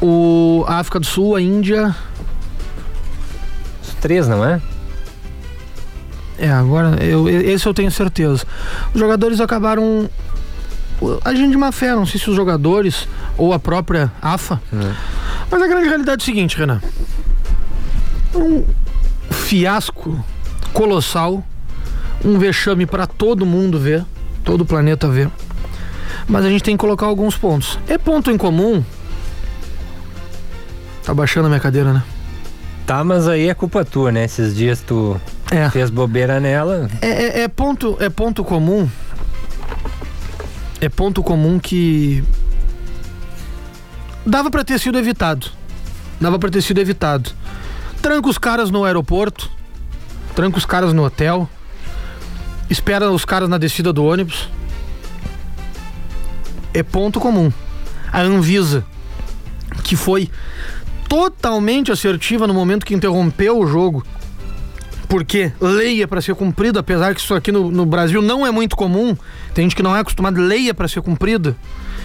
[0.00, 1.94] o a África do Sul, a Índia.
[4.00, 4.60] Três, não é?
[6.38, 8.46] É, agora eu, esse eu tenho certeza.
[8.94, 10.08] Os jogadores acabaram
[11.24, 14.60] agindo de má fé, não sei se os jogadores ou a própria AFA.
[15.50, 16.80] Mas a grande realidade é o seguinte, Renan.
[18.34, 18.64] Um
[19.30, 20.24] fiasco
[20.72, 21.44] colossal,
[22.24, 24.04] um vexame para todo mundo ver,
[24.44, 25.30] todo o planeta ver.
[26.28, 27.78] Mas a gente tem que colocar alguns pontos.
[27.88, 28.84] É ponto em comum.
[31.04, 32.02] Tá baixando a minha cadeira, né?
[32.90, 34.24] Tá, mas aí é culpa tua, né?
[34.24, 35.16] Esses dias tu
[35.48, 35.70] É.
[35.70, 36.90] fez bobeira nela.
[37.00, 38.90] É, é- é ponto, é ponto comum.
[40.80, 42.24] É ponto comum que
[44.26, 45.46] dava pra ter sido evitado.
[46.20, 47.30] Dava pra ter sido evitado.
[48.02, 49.48] Tranca os caras no aeroporto,
[50.34, 51.48] tranca os caras no hotel,
[52.68, 54.48] espera os caras na descida do ônibus.
[56.74, 57.52] É ponto comum.
[58.12, 58.84] A Anvisa,
[59.84, 60.28] que foi
[61.10, 64.02] totalmente assertiva no momento que interrompeu o jogo
[65.10, 68.50] porque lei é para ser cumprida, apesar que isso aqui no, no Brasil não é
[68.52, 69.16] muito comum,
[69.52, 71.56] tem gente que não é acostumado, lei é para ser cumprida.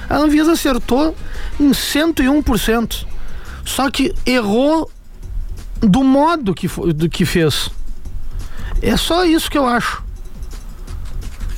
[0.09, 1.15] A Anvisa acertou
[1.59, 3.05] em 101%.
[3.63, 4.89] Só que errou
[5.81, 7.69] do modo que, do que fez.
[8.81, 10.04] É só isso que eu acho.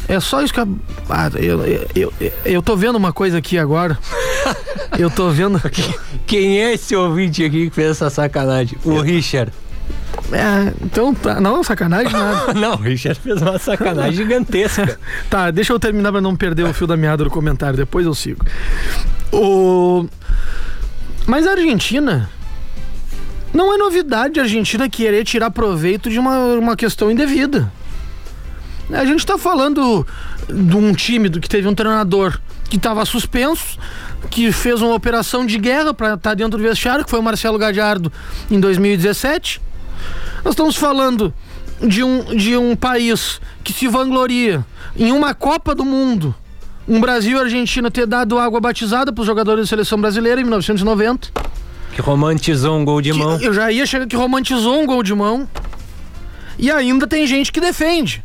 [0.07, 0.67] É só isso que eu,
[1.09, 1.65] ah, eu,
[1.95, 3.97] eu, eu, eu tô vendo uma coisa aqui agora.
[4.97, 5.61] Eu tô vendo.
[6.25, 8.77] Quem é esse ouvinte aqui que fez essa sacanagem?
[8.83, 9.51] O Richard.
[10.31, 12.53] É, então, tá- não, sacanagem nada.
[12.55, 14.99] Não, o Richard fez uma sacanagem gigantesca.
[15.29, 18.13] Tá, deixa eu terminar pra não perder o fio da meada do comentário, depois eu
[18.15, 18.43] sigo.
[19.31, 20.07] O...
[21.25, 22.29] Mas a Argentina.
[23.53, 27.71] Não é novidade a Argentina querer tirar proveito de uma, uma questão indevida.
[28.91, 30.05] A gente tá falando
[30.47, 33.77] de um time que teve um treinador que estava suspenso,
[34.29, 37.57] que fez uma operação de guerra para estar dentro do vestiário, que foi o Marcelo
[37.57, 38.11] Gadiardo
[38.49, 39.61] em 2017.
[40.43, 41.33] Nós estamos falando
[41.81, 46.33] de um, de um país que se vangloria em uma Copa do Mundo.
[46.87, 50.43] Um Brasil e Argentina ter dado água batizada para os jogadores da seleção brasileira em
[50.45, 51.29] 1990.
[51.93, 53.39] Que romantizou um gol de mão.
[53.41, 55.47] Eu já ia chegar que romantizou um gol de mão.
[56.57, 58.23] E ainda tem gente que defende.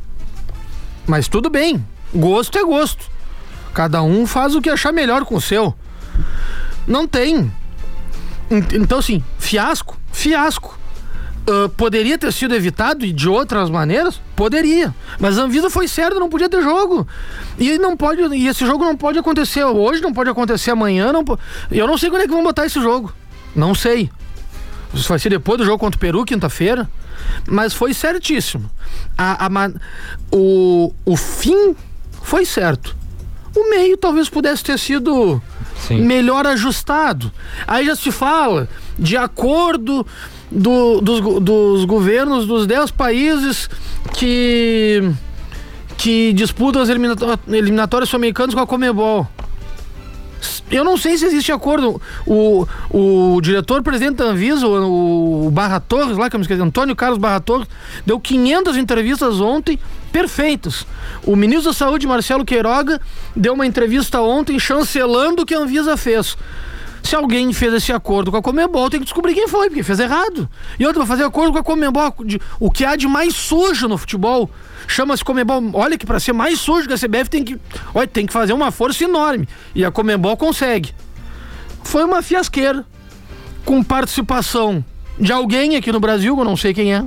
[1.06, 1.84] Mas tudo bem.
[2.14, 3.04] Gosto é gosto.
[3.74, 5.74] Cada um faz o que achar melhor com o seu.
[6.86, 7.50] Não tem.
[8.50, 10.78] Ent- Então, assim, fiasco, fiasco.
[11.48, 14.20] Ah, poderia ter sido evitado de outras maneiras?
[14.36, 14.94] Poderia.
[15.18, 17.06] Mas a Anvisa foi certa, não podia ter jogo.
[17.58, 18.22] E não pode.
[18.36, 21.12] E esse jogo não pode acontecer hoje, não pode acontecer amanhã.
[21.12, 21.24] Não
[21.70, 23.12] Eu não sei quando é que vão botar esse jogo.
[23.56, 24.10] Não sei.
[24.94, 26.88] Isso vai ser depois do jogo contra o Peru, quinta-feira.
[27.46, 28.70] Mas foi certíssimo.
[29.16, 29.50] A, a
[30.30, 31.74] o, o fim
[32.22, 32.96] foi certo.
[33.54, 35.40] O meio talvez pudesse ter sido
[35.86, 36.00] Sim.
[36.02, 37.30] melhor ajustado.
[37.66, 40.06] Aí já se fala de acordo
[40.50, 43.68] do- dos, dos governos dos 10 países
[44.14, 45.02] que,
[45.98, 47.14] que disputam as elimina-
[47.48, 49.26] eliminatórias sul-americanas com a Comebol.
[50.72, 52.00] Eu não sei se existe acordo.
[52.26, 56.96] O, o diretor-presidente da Anvisa, o, o Barra Torres, lá que eu me esqueci, Antônio
[56.96, 57.68] Carlos Barra Torres,
[58.06, 59.78] deu 500 entrevistas ontem
[60.10, 60.86] perfeitas.
[61.24, 63.00] O ministro da Saúde, Marcelo Queiroga,
[63.36, 66.36] deu uma entrevista ontem chancelando o que a Anvisa fez.
[67.02, 69.98] Se alguém fez esse acordo com a Comembol, tem que descobrir quem foi, porque fez
[69.98, 70.48] errado.
[70.78, 73.88] E outra, vai fazer acordo com a Comembol, de- o que há de mais sujo
[73.88, 74.48] no futebol.
[74.86, 75.62] Chama-se Comembol.
[75.74, 77.58] Olha que para ser mais sujo que a CBF tem que,
[77.94, 79.48] olha, tem que fazer uma força enorme.
[79.74, 80.94] E a Comembol consegue.
[81.82, 82.84] Foi uma fiasqueira.
[83.64, 84.84] Com participação
[85.18, 87.04] de alguém aqui no Brasil, eu não sei quem é.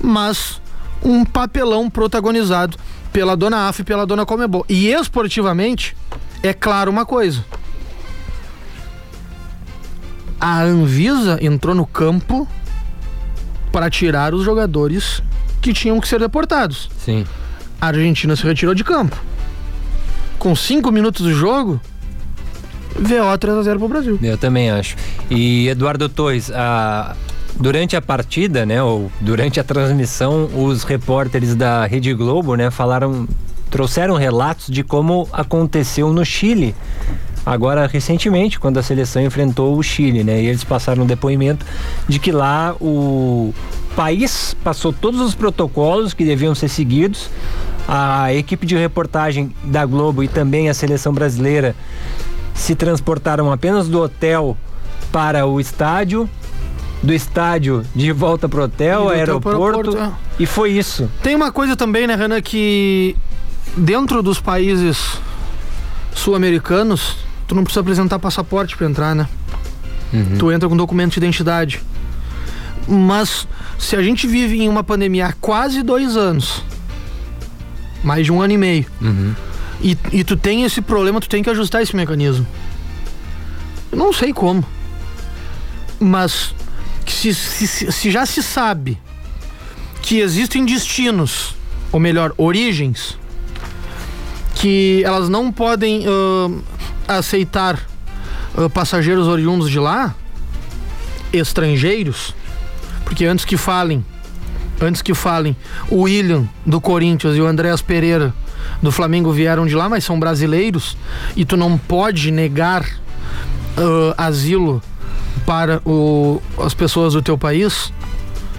[0.00, 0.60] Mas
[1.02, 2.76] um papelão protagonizado
[3.12, 4.64] pela dona AF e pela dona Comebol.
[4.68, 5.96] E esportivamente,
[6.42, 7.44] é claro uma coisa.
[10.42, 12.48] A Anvisa entrou no campo
[13.70, 15.22] para tirar os jogadores
[15.60, 16.90] que tinham que ser deportados.
[16.98, 17.24] Sim.
[17.80, 19.16] A Argentina se retirou de campo.
[20.40, 21.80] Com cinco minutos do jogo,
[22.96, 24.18] VO 3x0 pro Brasil.
[24.20, 24.96] Eu também acho.
[25.30, 27.14] E Eduardo Torres, a-
[27.56, 33.28] durante a partida, né, ou durante a transmissão, os repórteres da Rede Globo, né, falaram,
[33.70, 36.74] trouxeram relatos de como aconteceu no Chile.
[37.44, 40.40] Agora, recentemente, quando a seleção enfrentou o Chile, né?
[40.40, 41.66] E eles passaram um depoimento
[42.08, 43.52] de que lá o
[43.96, 47.28] país passou todos os protocolos que deviam ser seguidos.
[47.86, 51.74] A equipe de reportagem da Globo e também a seleção brasileira
[52.54, 54.56] se transportaram apenas do hotel
[55.10, 56.30] para o estádio,
[57.02, 60.12] do estádio de volta pro hotel, hotel aeroporto, pro aeroporto, é.
[60.38, 61.10] e foi isso.
[61.22, 63.16] Tem uma coisa também, né, Renan, que
[63.76, 65.18] dentro dos países
[66.14, 67.16] sul-americanos,
[67.52, 69.28] tu não precisa apresentar passaporte para entrar, né?
[70.38, 71.82] Tu entra com documento de identidade.
[72.88, 73.46] Mas
[73.78, 76.62] se a gente vive em uma pandemia há quase dois anos,
[78.02, 78.86] mais de um ano e meio,
[79.82, 82.46] e, e tu tem esse problema, tu tem que ajustar esse mecanismo.
[83.90, 84.64] Eu não sei como.
[86.00, 86.54] Mas
[87.06, 88.98] se, se- se- já se sabe
[90.00, 91.54] que existem destinos,
[91.92, 93.18] ou melhor, origens,
[94.54, 96.60] que elas não podem ahn,
[97.08, 97.78] aceitar
[98.56, 100.14] ah, passageiros oriundos de lá,
[101.32, 102.34] estrangeiros,
[103.04, 104.04] porque antes que falem,
[104.80, 105.56] antes que falem,
[105.88, 108.34] o William do Corinthians e o Andréas Pereira
[108.82, 110.96] do Flamengo vieram de lá, mas são brasileiros,
[111.36, 112.84] e tu não pode negar
[113.76, 114.82] ah, asilo
[115.46, 117.92] para o- as pessoas do teu país,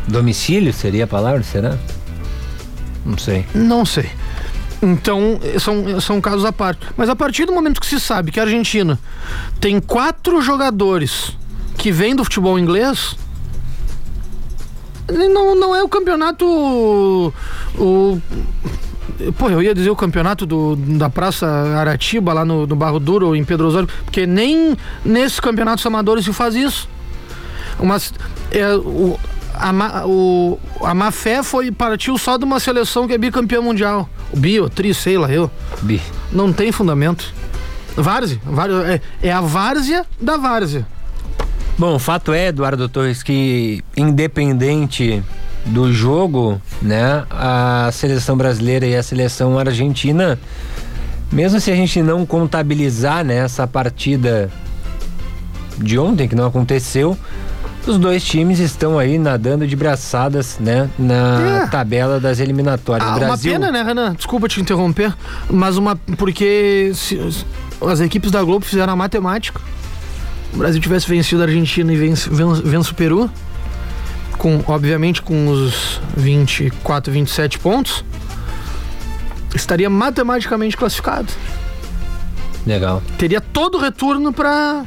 [0.08, 1.78] Domicílio seria a palavra, será?
[3.06, 3.46] Não sei.
[3.56, 4.10] Não sei.
[4.84, 6.86] Então, são, são casos à parte.
[6.98, 9.00] Mas a partir do momento que se sabe que a Argentina
[9.62, 11.38] tem quatro jogadores
[11.78, 13.16] que vêm do futebol inglês,
[15.10, 16.46] não, não é o campeonato.
[17.78, 18.22] O,
[19.38, 23.38] pô, eu ia dizer o campeonato do, da Praça Aratiba, lá no, no Barro Duro,
[23.38, 26.90] em Pedro Osório, porque nem nesses campeonatos amadores se faz isso.
[27.82, 28.14] Mas
[28.52, 29.18] é, o,
[29.54, 33.62] a, má- o, a má fé foi partiu só de uma seleção que é bicampeã
[33.62, 34.10] mundial.
[34.32, 35.50] O bio, tri, sei lá, eu.
[35.82, 36.02] Bi.
[36.32, 37.34] Não tem fundamento.
[37.96, 40.86] Várzea, várzea é, é a várzea da várzea.
[41.78, 45.24] Bom, o fato é, Eduardo Torres, que independente
[45.66, 50.38] do jogo, né, a seleção brasileira e a seleção argentina,
[51.32, 54.52] mesmo se a gente não contabilizar né, essa partida
[55.78, 57.18] de ontem, que não aconteceu,
[57.86, 61.68] os dois times estão aí nadando de braçadas, né, na É.
[61.68, 63.08] tabela das eliminatórias.
[63.08, 64.14] Ah, O uma Brasil, pena, né, Renan?
[64.16, 65.14] Desculpa te interromper,
[65.50, 65.96] mas uma.
[66.18, 67.20] Porque se-
[67.86, 69.60] as equipes da Globo fizeram a matemática.
[70.54, 73.30] O Brasil tivesse vencido a Argentina e vence, ven- vence o Peru,
[74.38, 78.06] com, obviamente com os 24, 27 pontos,
[79.56, 81.28] estaria matematicamente classificado.
[82.66, 83.02] Legal.
[83.18, 84.84] Teria todo o retorno para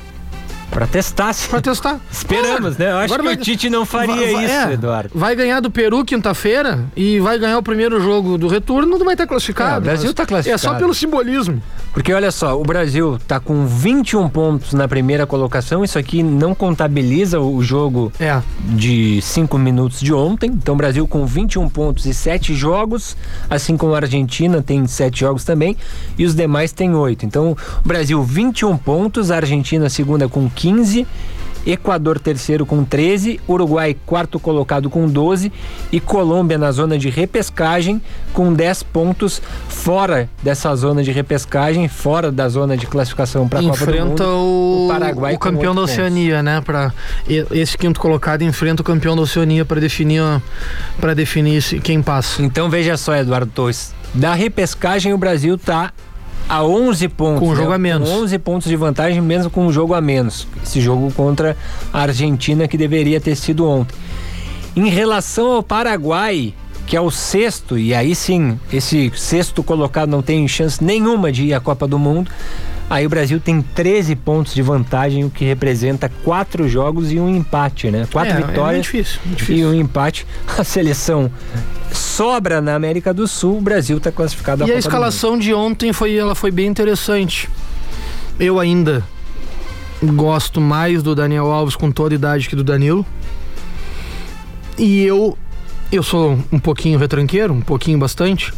[0.70, 1.34] Pra testar.
[1.48, 1.98] Pra testar.
[2.12, 2.90] Esperamos, né?
[2.90, 5.10] Eu acho Agora que vai- o Tite não faria Vai- isso, é, Eduardo.
[5.14, 9.14] Vai ganhar do Peru quinta-feira e vai ganhar o primeiro jogo do retorno, não vai
[9.14, 9.76] estar classificado.
[9.76, 10.60] É, o Brasil mas tá É classificado.
[10.60, 11.62] só pelo simbolismo.
[11.94, 15.82] Porque olha só, o Brasil tá com 21 pontos na primeira colocação.
[15.82, 18.42] Isso aqui não contabiliza o jogo É.
[18.60, 20.50] de 5 minutos de ontem.
[20.50, 23.16] Então, o Brasil com 21 pontos e 7 jogos,
[23.48, 25.74] assim como a Argentina tem 7 jogos também,
[26.18, 27.24] e os demais têm 8.
[27.24, 31.06] Então, o Brasil 21 pontos, a Argentina segunda com 15.
[31.66, 35.52] Equador terceiro com 13, Uruguai quarto colocado com 12
[35.90, 38.00] e Colômbia na zona de repescagem
[38.32, 43.62] com 10 pontos fora dessa zona de repescagem, fora da zona de classificação para a
[43.62, 44.24] Copa do enfrenta Mundo.
[44.24, 46.60] o, o Paraguai o campeão da Oceania, né?
[46.60, 46.92] Para
[47.28, 50.22] esse quinto colocado enfrenta o campeão da Oceania para definir
[51.00, 52.44] para definir quem passa.
[52.44, 53.92] Então veja só, Eduardo Torres.
[54.14, 55.92] Da repescagem, o Brasil tá
[56.48, 57.40] a 11 pontos.
[57.40, 57.56] Com um né?
[57.56, 58.08] jogo a menos.
[58.08, 60.46] Com 11 pontos de vantagem, mesmo com um jogo a menos.
[60.62, 61.56] Esse jogo contra
[61.92, 63.96] a Argentina, que deveria ter sido ontem.
[64.74, 66.54] Em relação ao Paraguai,
[66.86, 71.46] que é o sexto, e aí sim, esse sexto colocado não tem chance nenhuma de
[71.46, 72.30] ir à Copa do Mundo.
[72.88, 77.28] Aí o Brasil tem 13 pontos de vantagem, o que representa quatro jogos e um
[77.28, 78.06] empate, né?
[78.12, 79.68] Quatro É, é vitórias muito difícil, muito e difícil.
[79.68, 80.26] um empate.
[80.56, 81.28] A seleção
[82.16, 85.92] sobra na América do Sul, o Brasil está classificado à E a escalação de ontem
[85.92, 87.46] foi, ela foi bem interessante.
[88.40, 89.04] Eu ainda
[90.02, 93.04] gosto mais do Daniel Alves com toda a idade que do Danilo.
[94.78, 95.36] E eu
[95.92, 98.52] eu sou um pouquinho retranqueiro, um pouquinho bastante.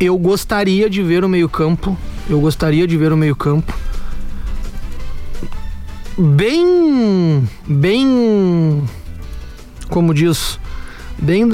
[0.00, 1.96] Eu gostaria de ver o meio-campo,
[2.28, 3.72] eu gostaria de ver o meio-campo
[6.16, 8.84] bem bem
[9.88, 10.58] como diz,
[11.18, 11.48] bem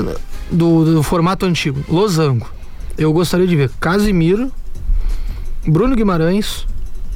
[0.51, 2.49] do, do formato antigo, losango.
[2.99, 4.51] Eu gostaria de ver Casimiro,
[5.67, 6.67] Bruno Guimarães,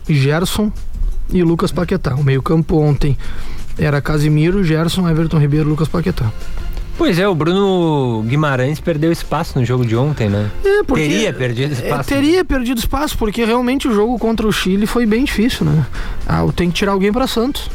[0.09, 0.71] Gerson
[1.31, 2.15] e Lucas Paquetá.
[2.15, 3.17] O meio-campo ontem
[3.79, 6.31] era Casimiro, Gerson, Everton Ribeiro, Lucas Paquetá.
[6.97, 10.49] Pois é, o Bruno Guimarães perdeu espaço no jogo de ontem, né?
[10.65, 12.09] É, porque- Teria perdido É, espaço.
[12.09, 15.85] teria perdido espaço, porque realmente o jogo contra o Chile foi bem difícil, né?
[16.27, 17.69] Ah, tem que tirar alguém para Santos.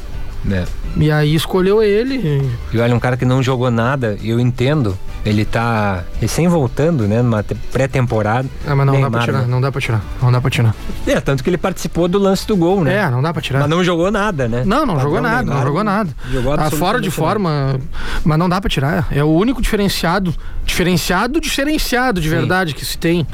[0.49, 0.63] É.
[0.95, 2.49] E aí escolheu ele.
[2.71, 4.97] E olha, um cara que não jogou nada, eu entendo.
[5.25, 7.21] Ele tá recém voltando, né?
[7.21, 8.47] Numa te- pré-temporada.
[8.65, 9.47] Ah, mas não dá Neymar, pra tirar, né?
[9.47, 10.75] não dá pra tirar, não dá pra tirar.
[11.05, 12.95] É, tanto que ele participou do lance do gol, né?
[12.95, 13.59] É, não dá pra tirar.
[13.59, 14.63] Mas não jogou nada, né?
[14.65, 16.09] Não, não Padrão jogou nada, Neymar, não jogou nada.
[16.31, 17.77] Jogou Tá fora de forma,
[18.23, 19.07] mas não dá pra tirar.
[19.11, 20.33] É o único diferenciado,
[20.65, 22.35] diferenciado, diferenciado de Sim.
[22.35, 23.27] verdade que se tem.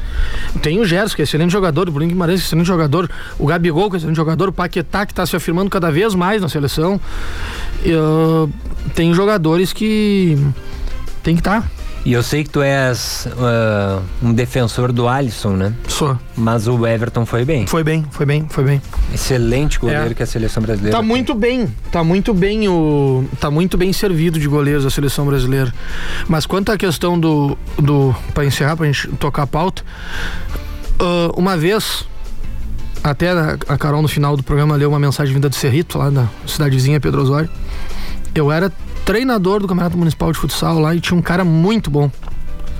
[0.60, 3.46] Tem o Gerson, que é excelente jogador, o Bruno Guimarães, que é excelente jogador, o
[3.46, 6.48] Gabigol, que é excelente jogador, o Paquetá, que tá se afirmando cada vez mais na
[6.48, 7.00] seleção.
[7.84, 8.48] E, ah,
[8.94, 10.36] tem jogadores que
[11.22, 11.62] tem que estar.
[11.62, 11.75] Tá.
[12.06, 15.74] E eu sei que tu és ah, um defensor do Alisson, né?
[15.88, 16.16] Só.
[16.36, 17.66] Mas o Everton foi bem.
[17.66, 18.80] Foi bem, foi bem, foi bem.
[19.12, 20.14] Excelente goleiro É.
[20.14, 20.96] que a seleção brasileira.
[20.96, 21.08] Tá tem.
[21.08, 25.74] muito bem, tá muito bem o, tá muito bem servido de goleiros a seleção brasileira.
[26.28, 29.82] Mas quanto à questão do, do para encerrar, pra gente tocar a pauta,
[31.00, 32.06] ah, uma vez
[33.02, 36.28] até a, Carol no final do programa leu uma mensagem vinda de Cerrito lá da
[36.46, 37.50] cidadezinha Pedro Osório.
[38.32, 38.70] Eu era
[39.06, 42.10] treinador do Campeonato Municipal de Futsal lá e tinha um cara muito bom.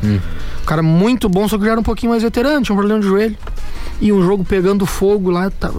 [0.04, 0.18] Hum.
[0.62, 3.00] Um cara muito bom, só que já era um pouquinho mais veterano, tinha um problema
[3.00, 3.38] de joelho.
[4.00, 5.72] E um jogo pegando fogo lá, tá,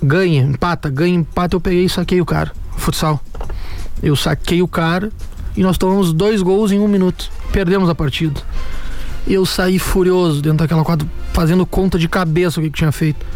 [0.00, 2.52] ganha, empata, ganha, empata, eu peguei e saquei o cara.
[2.76, 3.20] Futsal.
[4.00, 5.10] Eu saquei o cara
[5.56, 7.28] e nós tomamos dois gols em um minuto.
[7.50, 8.40] Perdemos a partida.
[9.26, 13.26] Eu saí furioso dentro daquela quadra, fazendo conta de cabeça o que, que tinha feito.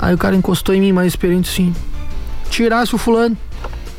[0.00, 1.72] Aí o cara encostou em mim, mais experiente sim.
[2.50, 3.36] Tirasse o fulano.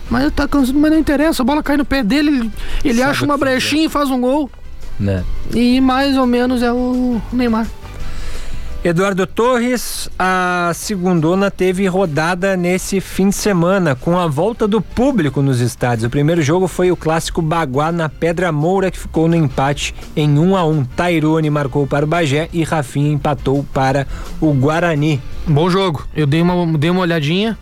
[0.10, 2.52] Mas tá cansado, mas não interessa, a bola cai no pé dele,
[2.84, 4.50] ele, acha uma brechinha e faz um gol.
[5.00, 5.24] Né?
[5.54, 7.68] E mais ou menos é o Neymar.
[8.82, 15.42] Eduardo Torres, a segundona teve rodada nesse fim de semana, com a volta do público
[15.42, 16.06] nos estádios.
[16.06, 20.40] O primeiro jogo foi o clássico Baguá na Pedra Moura, que ficou no empate em
[20.40, 24.08] 1 a 1 Tairone marcou para o Bagé e Rafinha empatou para
[24.40, 25.22] o Guarani.
[25.46, 26.08] Bom jogo.
[26.16, 27.58] Eu dei uma, dei uma olhadinha.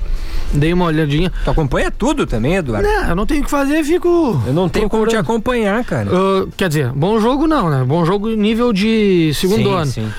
[0.54, 1.32] Dei uma olhadinha.
[1.44, 2.88] Tu acompanha tudo também, Eduardo?
[2.88, 4.42] Não, eu não tenho o que fazer, fico.
[4.46, 5.24] Eu não tenho como te procurando.
[5.24, 6.10] acompanhar, cara.
[6.12, 7.84] Ah, quer dizer, bom jogo não, né?
[7.86, 9.86] Bom jogo nível de segundo Sim, ano.
[9.92, 10.10] sim.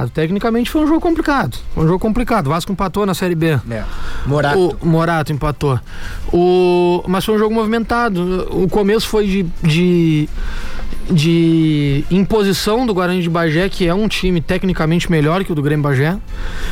[0.00, 0.10] Movimentado.
[0.10, 1.56] Tecnicamente foi um jogo complicado.
[1.74, 2.46] Foi um jogo complicado.
[2.46, 3.58] O Vasco empatou na Série B.
[3.70, 3.84] É.
[4.26, 4.76] Morato.
[4.80, 5.78] O Morato empatou.
[6.32, 8.48] O, mas foi um jogo movimentado.
[8.50, 10.28] O começo foi de, de,
[11.10, 15.62] de imposição do Guarani de Bagé, que é um time tecnicamente melhor que o do
[15.62, 16.16] Grêmio Bagé.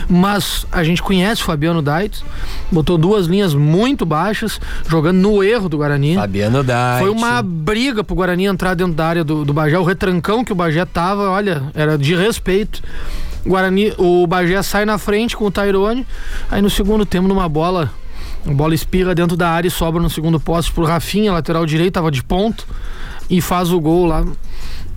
[0.08, 2.22] Mas a gente conhece o Fabiano Dait,
[2.70, 6.14] botou duas linhas muito baixas, jogando no erro do Guarani.
[6.14, 7.00] Fabiano Dait.
[7.00, 9.78] Foi uma briga pro Guarani entrar dentro da área do, do Bagé.
[9.78, 12.82] O retrancão que o Bagé tava, olha, era de respeito.
[13.44, 16.06] Guarani, o Bagé sai na frente com o Tairone.
[16.50, 17.90] Aí no segundo tempo, numa bola
[18.46, 21.94] A bola espirra dentro da área e sobra no segundo poste pro Rafinha, lateral direito,
[21.94, 22.66] tava de ponto
[23.28, 24.24] e faz o gol lá.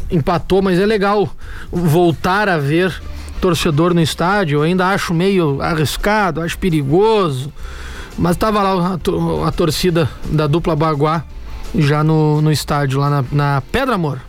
[0.10, 1.30] Empatou, mas é legal
[1.72, 3.02] voltar a ver
[3.40, 4.60] torcedor no estádio.
[4.60, 7.52] Eu ainda acho meio arriscado, acho perigoso.
[8.18, 11.24] Mas tava lá a, a torcida da dupla Baguá
[11.76, 14.20] já no, no estádio, lá na, na Pedra Amor.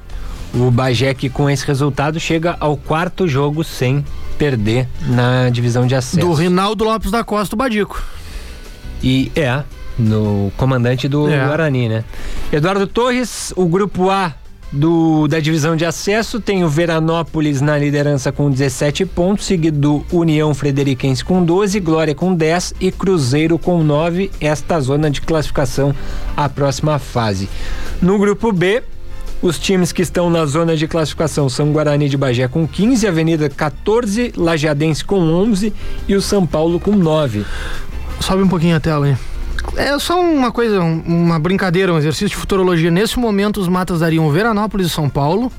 [0.54, 4.04] O Bagé que com esse resultado chega ao quarto jogo sem
[4.38, 6.18] perder na divisão de acesso.
[6.18, 8.02] Do Rinaldo Lopes da Costa, o Badico.
[9.02, 9.62] E é,
[9.98, 11.46] no comandante do É.
[11.46, 12.04] Guarani, né?
[12.52, 14.34] Eduardo Torres, o grupo A
[14.72, 20.16] do, da divisão de acesso tem o Veranópolis na liderança com 17 pontos, seguido do
[20.16, 24.30] União Frederiquense com 12, Glória com 10 e Cruzeiro com 9.
[24.40, 25.94] Esta zona de classificação
[26.34, 27.50] à próxima fase.
[28.00, 28.82] No grupo B,
[29.42, 33.50] os times que estão na zona de classificação são Guarani de Bagé com 15, Avenida
[33.50, 35.72] 14, Lajeadense com 11
[36.08, 37.44] e o São Paulo com 9.
[38.20, 39.16] Sobe um pouquinho a tela aí.
[39.76, 42.90] É só uma coisa, um- uma brincadeira, um exercício de futurologia.
[42.90, 45.50] Nesse momento, os matas dariam Veranópolis e São Paulo.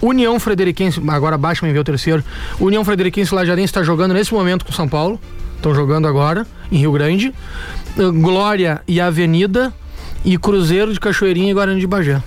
[0.00, 2.24] União Frederiquense, agora baixa me o terceiro.
[2.58, 5.20] União Frederiquense e Lajadense está jogando nesse momento com São Paulo.
[5.56, 7.34] Estão jogando agora, em Rio Grande.
[7.98, 9.72] Uh, Glória e Avenida.
[10.24, 12.22] E Cruzeiro de Cachoeirinha e Guarani de Bagé.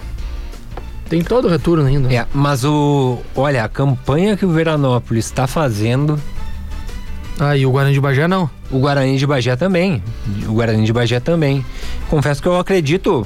[1.09, 2.11] Tem todo o retorno ainda.
[2.13, 3.19] É, mas o.
[3.35, 6.19] Olha, a campanha que o Veranópolis está fazendo,
[7.39, 8.49] Ah, e o Guarani de Bagé não.
[8.73, 10.03] O Guarani de Bagé também.
[10.47, 11.63] O Guarani de Bagé também.
[12.09, 13.25] Confesso que eu acredito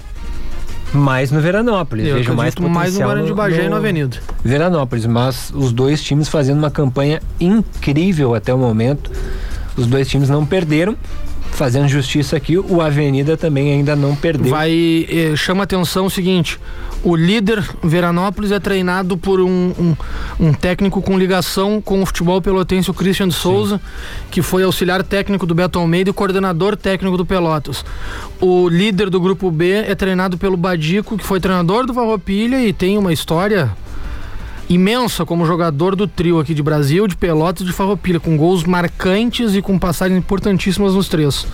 [0.93, 2.05] mais no Veranópolis.
[2.07, 4.17] Eu Vejo mais mais no Guarani de Bagé e no Avenida.
[4.43, 9.09] Veranópolis, mas os dois times fazendo uma campanha incrível até o momento.
[9.77, 10.97] Os dois times não perderam.
[11.57, 14.51] Fazendo justiça aqui, o Avenida também ainda não perdeu.
[14.51, 16.59] Vai eh, chama atenção o seguinte:
[17.03, 19.95] o líder Veranópolis é treinado por um, um,
[20.39, 23.81] um técnico com ligação com o futebol pelotense, o Christian Souza,
[24.29, 27.83] que foi auxiliar técnico do Beto Almeida e coordenador técnico do Pelotas.
[28.39, 32.71] O líder do grupo B é treinado pelo Badico, que foi treinador do Farroupilha e
[32.71, 33.75] tem uma história
[34.69, 38.63] imensa como jogador do trio aqui de Brasil, de Pelotas e de Farroupilha, com gols
[38.63, 41.45] marcantes e com passagens importantíssimas nos três.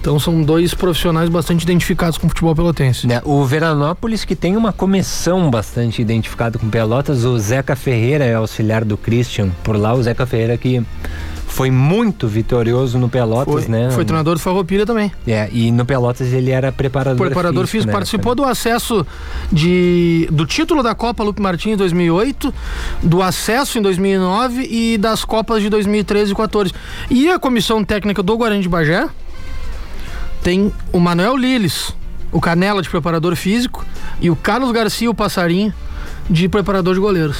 [0.00, 3.06] Então são dois profissionais bastante identificados com o futebol pelotense.
[3.06, 8.34] Né, O Veranópolis que tem uma comissão bastante identificada com Pelotas, o Zeca Ferreira é
[8.34, 10.82] auxiliar do Christian por lá, o Zeca Ferreira que
[11.50, 13.90] foi muito vitorioso no Pelotas, Foi, né?
[13.90, 15.12] foi treinador do Farroupilha também.
[15.26, 17.92] É, e no Pelotas ele era preparador, Preparador físico, né?
[17.92, 19.06] participou do acesso
[19.50, 22.54] de, do título da Copa Lupe Martins em 2008,
[23.02, 26.72] do acesso em 2009 e das Copas de 2013 e 2014.
[27.10, 29.08] E a comissão técnica do Guarani de Bagé
[30.42, 31.94] tem o Manuel Liles,
[32.32, 33.84] o Canela de preparador físico
[34.20, 35.74] e o Carlos Garcia, o Passarinho,
[36.28, 37.38] de preparador de goleiros.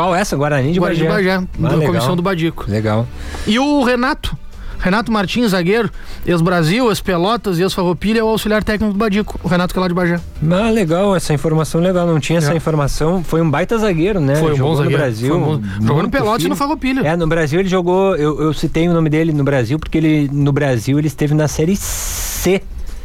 [0.00, 0.34] Qual essa?
[0.36, 1.36] Guarani de Guarani de Bagé.
[1.38, 1.86] Bagé, Ah, da legal.
[1.92, 2.64] comissão do Badico.
[2.68, 3.06] Legal.
[3.46, 4.34] E o Renato,
[4.78, 5.90] Renato Martins, zagueiro,
[6.24, 9.88] ex-Brasil, ex-Pelotas e ex-Farroupilha, é o auxiliar técnico do Badico, o Renato que é lá
[9.88, 10.18] de Bagé.
[10.50, 12.06] Ah, legal, essa informação legal.
[12.06, 12.56] Não tinha essa É.
[12.56, 13.22] informação.
[13.22, 14.36] Foi um baita zagueiro, né?
[14.36, 14.96] Foi um Jogou bom zagueiro.
[14.98, 15.36] no Brasil.
[15.36, 17.00] Um bom- Jogou no Pelotas e no Farroupilha.
[17.06, 18.16] É, no Brasil ele jogou.
[18.16, 21.46] Eu, eu citei o nome dele no Brasil porque ele no Brasil ele esteve na
[21.46, 22.62] série C,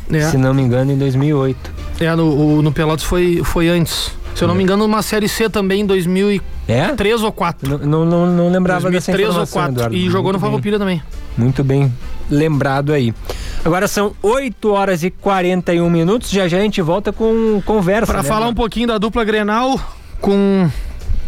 [0.09, 0.21] É.
[0.29, 1.71] se não me engano, em 2008.
[1.99, 4.11] É, no, o- no Pelotas foi, foi antes.
[4.35, 7.25] Se eu não me engano, uma Série C também em 2003 É?
[7.25, 7.79] ou 4.
[7.87, 9.71] Não, não, não, lembrava dessa 2003 ou informação, 4.
[9.73, 9.95] Eduardo.
[9.95, 10.41] E jogou no Muito.
[10.41, 11.01] Farroupilha também.
[11.37, 11.91] Muito bem
[12.29, 13.13] lembrado aí.
[13.63, 16.29] Agora são 8 horas e 41 minutos.
[16.29, 18.07] Já já a gente volta com conversa.
[18.11, 18.55] Para né, falar um mano?
[18.57, 19.79] pouquinho da dupla Grenal
[20.19, 20.69] com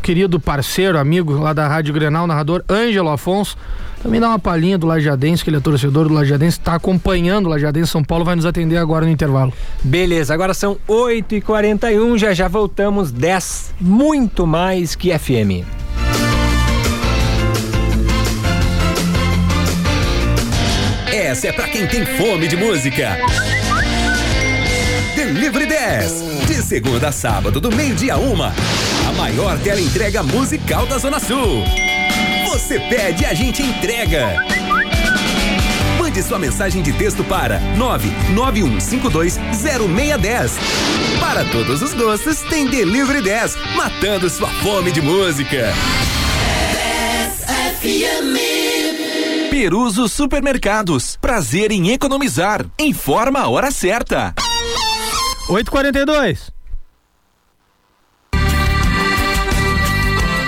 [0.08, 3.58] querido parceiro, amigo lá da Rádio Grenal, narrador Ângelo Afonso.
[4.01, 7.49] Também dá uma palhinha do Lajadense, que ele é torcedor do Lajadense, está acompanhando o
[7.49, 9.51] Lajadense São Paulo, vai nos atender agora no intervalo.
[9.84, 15.68] Beleza, agora são 8 e 41 já já voltamos 10, muito mais que FM.
[21.12, 23.18] Essa é pra quem tem fome de música.
[25.18, 26.47] Delivery 10.
[26.47, 28.53] De segunda a sábado, do meio-dia a uma.
[29.08, 31.64] A maior tela entrega musical da Zona Sul.
[32.49, 34.36] Você pede, a gente entrega.
[35.97, 40.51] Mande sua mensagem de texto para 991520610.
[41.22, 45.74] Para todos os gostos, tem Delivery 10, matando sua fome de música.
[49.49, 51.18] Peruso Supermercados.
[51.22, 52.66] Prazer em economizar.
[52.78, 54.34] Informa a hora certa.
[55.47, 56.57] 8h42.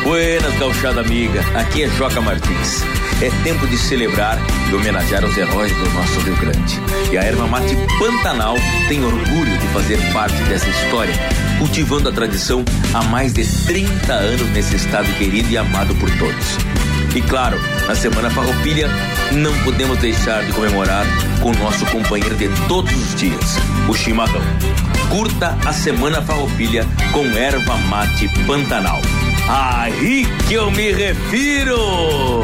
[0.10, 1.40] Buenas, gauchada amiga.
[1.54, 2.82] Aqui é Joca Martins.
[3.22, 6.82] É tempo de celebrar e homenagear os heróis do nosso Rio Grande.
[7.12, 8.56] E a Erva Mate Pantanal
[8.88, 11.14] tem orgulho de fazer parte dessa história,
[11.60, 16.58] cultivando a tradição há mais de 30 anos nesse estado querido e amado por todos.
[17.16, 18.90] E claro, na Semana Farroupilha,
[19.32, 21.06] não podemos deixar de comemorar
[21.40, 23.58] com o nosso companheiro de todos os dias,
[23.88, 24.42] o chimarrão.
[25.12, 26.84] Curta a Semana Farroupilha
[27.14, 29.02] com erva mate Pantanal.
[29.52, 32.44] Aí que eu me refiro!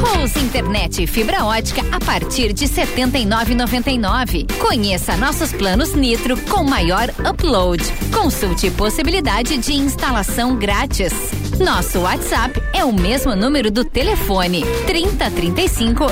[0.00, 4.46] Rose Internet fibra ótica a partir de R$ 79,99.
[4.58, 7.82] Conheça nossos planos Nitro com maior upload.
[8.12, 11.12] Consulte possibilidade de instalação grátis.
[11.58, 16.06] Nosso WhatsApp é o mesmo número do telefone 3035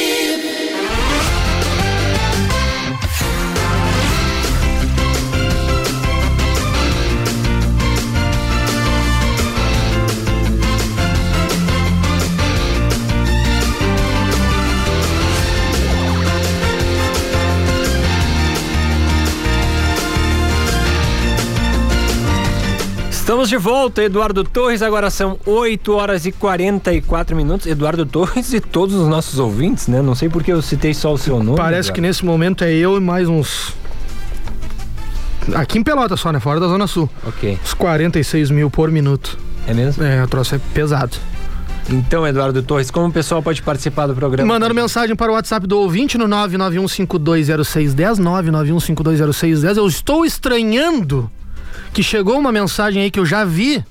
[23.31, 24.81] Estamos de volta, Eduardo Torres.
[24.81, 27.65] Agora são 8 horas e 44 minutos.
[27.65, 30.01] Eduardo Torres e todos os nossos ouvintes, né?
[30.01, 31.55] Não sei porque eu citei só o seu nome.
[31.55, 31.93] Parece Eduardo.
[31.93, 33.73] que nesse momento é eu e mais uns.
[35.55, 36.41] Aqui em Pelota só, né?
[36.41, 37.09] Fora da Zona Sul.
[37.25, 37.57] Ok.
[37.63, 39.39] Uns 46 mil por minuto.
[39.65, 40.03] É mesmo?
[40.03, 41.15] É, o troço é pesado.
[41.89, 44.51] Então, Eduardo Torres, como o pessoal pode participar do programa?
[44.51, 49.77] Mandando mensagem para o WhatsApp do ouvinte no 991520610, 991520610.
[49.77, 51.31] Eu estou estranhando
[51.93, 53.83] que chegou uma mensagem aí que eu já vi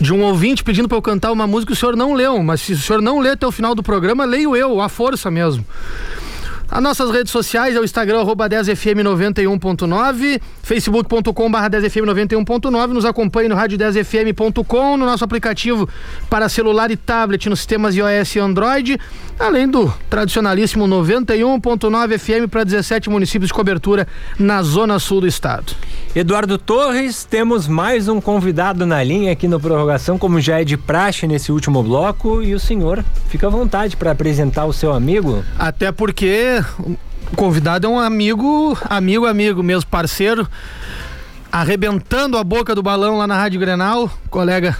[0.00, 2.60] de um ouvinte pedindo para eu cantar uma música que o senhor não leu, mas
[2.60, 5.64] se o senhor não lê até o final do programa, leio eu, a força mesmo.
[6.72, 13.54] As nossas redes sociais é o Instagram, arroba 10fm91.9, facebook.com barra 10fm91.9, nos acompanhe no
[13.54, 15.86] rádio 10fm.com, no nosso aplicativo
[16.30, 18.98] para celular e tablet nos sistemas iOS e Android,
[19.38, 24.08] além do tradicionalíssimo 91.9 FM para 17 municípios de cobertura
[24.38, 25.76] na zona sul do estado.
[26.14, 30.76] Eduardo Torres, temos mais um convidado na linha aqui no Prorrogação, como já é de
[30.76, 35.42] praxe nesse último bloco, e o senhor fica à vontade para apresentar o seu amigo.
[35.58, 36.62] Até porque
[37.32, 40.46] o convidado é um amigo, amigo, amigo mesmo, parceiro,
[41.50, 44.76] arrebentando a boca do balão lá na Rádio Grenal, colega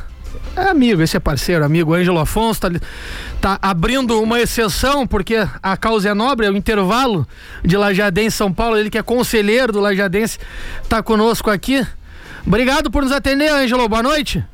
[0.56, 1.94] é amigo, esse é parceiro, amigo.
[1.94, 2.70] Ângelo Afonso tá,
[3.40, 7.26] tá, abrindo uma exceção, porque a causa é nobre, é o intervalo
[7.64, 8.76] de Lajadense São Paulo.
[8.76, 10.38] Ele que é conselheiro do Lajadense,
[10.88, 11.86] tá conosco aqui.
[12.46, 13.88] Obrigado por nos atender, Ângelo.
[13.88, 14.44] Boa noite.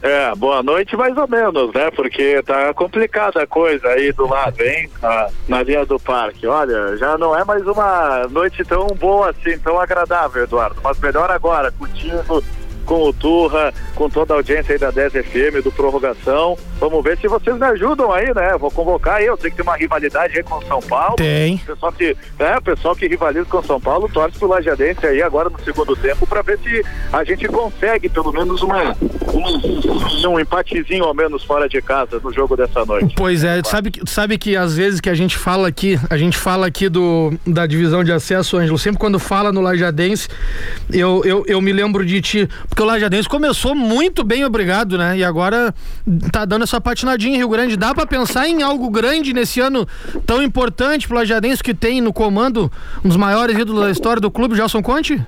[0.00, 1.90] É, boa noite mais ou menos, né?
[1.90, 4.88] Porque tá complicada a coisa aí do lado, hein?
[5.02, 6.46] Na, na linha do parque.
[6.46, 10.80] Olha, já não é mais uma noite tão boa assim, tão agradável, Eduardo.
[10.84, 12.42] Mas melhor agora, contigo
[12.88, 16.56] com o Turra, com toda a audiência aí da 10 FM, do Prorrogação.
[16.80, 18.56] Vamos ver se vocês me ajudam aí, né?
[18.58, 21.16] Vou convocar aí, eu sei que tem uma rivalidade aí com o São Paulo.
[21.16, 21.56] Tem.
[21.56, 25.06] O pessoal que, né, o pessoal que rivaliza com o São Paulo torce pro Lajadense
[25.06, 26.82] aí agora no segundo tempo para ver se
[27.12, 28.96] a gente consegue pelo menos uma,
[29.34, 33.14] um, um empatezinho ao menos fora de casa no jogo dessa noite.
[33.14, 36.66] Pois é, sabe, sabe que às vezes que a gente fala aqui, a gente fala
[36.66, 40.28] aqui do, da divisão de acesso, Ângelo, sempre quando fala no Lajadense,
[40.90, 42.48] eu, eu, eu me lembro de ti,
[42.78, 45.16] porque o Lajadense começou muito bem, obrigado, né?
[45.16, 45.74] E agora
[46.30, 47.76] tá dando essa patinadinha em Rio Grande.
[47.76, 49.84] Dá para pensar em algo grande nesse ano
[50.24, 52.70] tão importante pro Lajadense que tem no comando
[53.04, 55.20] um dos maiores ídolos da história do clube, Gelson Conte?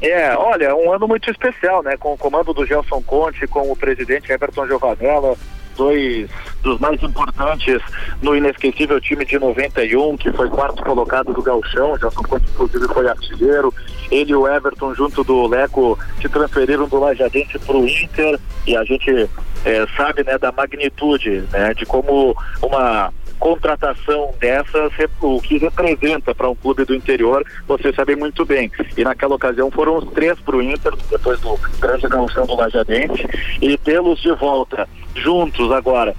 [0.00, 1.96] É, olha, um ano muito especial, né?
[1.96, 5.34] Com o comando do Gelson Conte, com o presidente Everton Giovanella,
[5.78, 6.28] dois
[6.62, 7.80] dos mais importantes
[8.20, 13.08] no inesquecível time de 91, que foi quarto colocado do Galchão, Gelson Conte inclusive foi
[13.08, 13.72] artilheiro,
[14.10, 18.38] ele e o Everton junto do Leco se transferiram do Lajadense para o Inter.
[18.66, 19.28] E a gente
[19.64, 26.50] é, sabe né, da magnitude, né, de como uma contratação dessas, o que representa para
[26.50, 28.70] um clube do interior, você sabe muito bem.
[28.96, 33.28] E naquela ocasião foram os três para o Inter, depois do grande galchão do Lajadense,
[33.62, 34.88] e tê-los de volta
[35.20, 36.14] juntos agora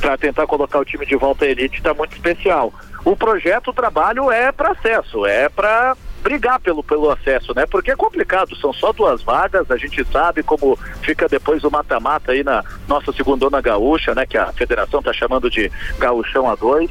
[0.00, 2.72] para tentar colocar o time de volta à elite está muito especial.
[3.04, 7.64] O projeto, o trabalho é para acesso, é para brigar pelo, pelo acesso, né?
[7.66, 12.32] Porque é complicado, são só duas vagas, a gente sabe como fica depois o mata-mata
[12.32, 14.26] aí na nossa segundona gaúcha, né?
[14.26, 16.90] Que a federação está chamando de gauchão a dois.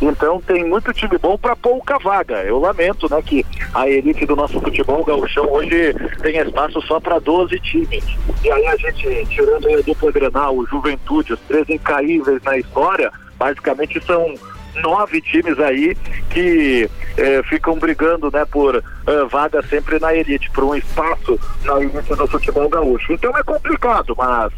[0.00, 2.42] Então tem muito time bom para pouca vaga.
[2.42, 3.44] Eu lamento, né, que
[3.74, 8.04] a elite do nosso futebol gauchão hoje tem espaço só para 12 times.
[8.42, 13.12] E aí a gente, tirando a dupla Grenal, o Juventude, os três incaíveis na história,
[13.40, 14.34] Basicamente são
[14.82, 15.96] nove times aí
[16.28, 21.80] que eh, ficam brigando né, por uh, vaga sempre na elite, por um espaço na
[21.80, 23.14] elite do futebol gaúcho.
[23.14, 24.52] Então é complicado, mas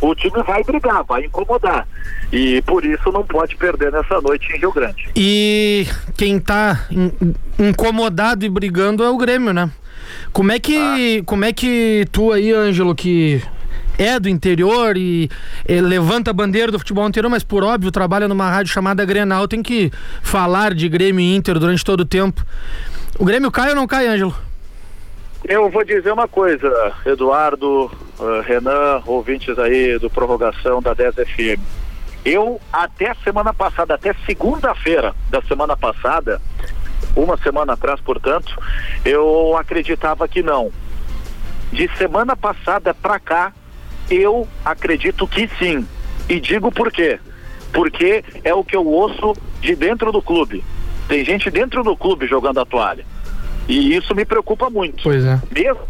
[0.00, 1.86] o time vai brigar, vai incomodar.
[2.32, 5.08] E por isso não pode perder nessa noite em Rio Grande.
[5.16, 5.86] E
[6.16, 7.12] quem tá in,
[7.58, 9.70] incomodado e brigando é o Grêmio, né?
[10.32, 11.22] Como é que, ah.
[11.24, 13.42] como é que tu aí, Ângelo, que
[13.98, 15.28] é do interior e,
[15.66, 19.48] e, levanta a bandeira do futebol interior, mas por óbvio trabalha numa rádio chamada Grenal,
[19.48, 19.90] tem que
[20.22, 22.44] falar de Grêmio e Inter durante todo o tempo.
[23.18, 24.34] O Grêmio cai ou não cai, Ângelo?
[25.48, 27.86] Eu vou dizer uma coisa, Eduardo,
[28.18, 31.58] uh, Renan, ouvintes aí do Prorrogação da 10 FM.
[32.22, 36.38] Eu, até semana passada, até segunda-feira da semana passada,
[37.16, 38.54] uma semana atrás, portanto,
[39.06, 40.70] eu acreditava que não.
[41.72, 43.54] De semana passada para cá,
[44.10, 45.88] eu acredito que sim.
[46.28, 47.18] E digo por quê?
[47.72, 50.62] Porque é o que eu ouço de dentro do clube.
[51.08, 53.06] Tem gente dentro do clube jogando a toalha.
[53.68, 55.02] E isso me preocupa muito.
[55.02, 55.40] Pois é.
[55.52, 55.80] Mesmo...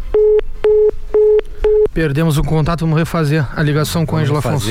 [1.93, 4.69] Perdemos o contato, vamos refazer a ligação com o Ângelo Afonso.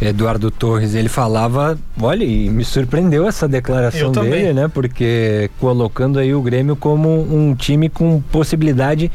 [0.00, 4.66] Eduardo Torres, ele falava, olha, e me surpreendeu essa declaração dele, né?
[4.66, 9.12] Porque colocando aí o Grêmio como um time com possibilidade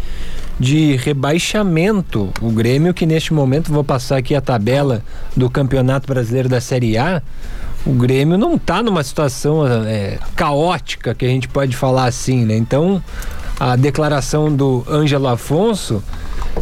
[0.59, 2.31] de rebaixamento.
[2.39, 5.01] O Grêmio que neste momento, vou passar aqui a tabela
[5.35, 7.19] do Campeonato Brasileiro da Série A,
[7.85, 12.55] o Grêmio não está numa situação é, caótica, que a gente pode falar assim, né?
[12.55, 13.01] Então,
[13.59, 16.03] a declaração do Ângelo Afonso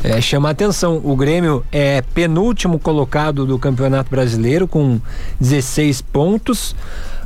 [0.03, 1.01] é, chama atenção.
[1.03, 4.99] O Grêmio é penúltimo colocado do Campeonato Brasileiro com
[5.39, 6.75] 16 pontos,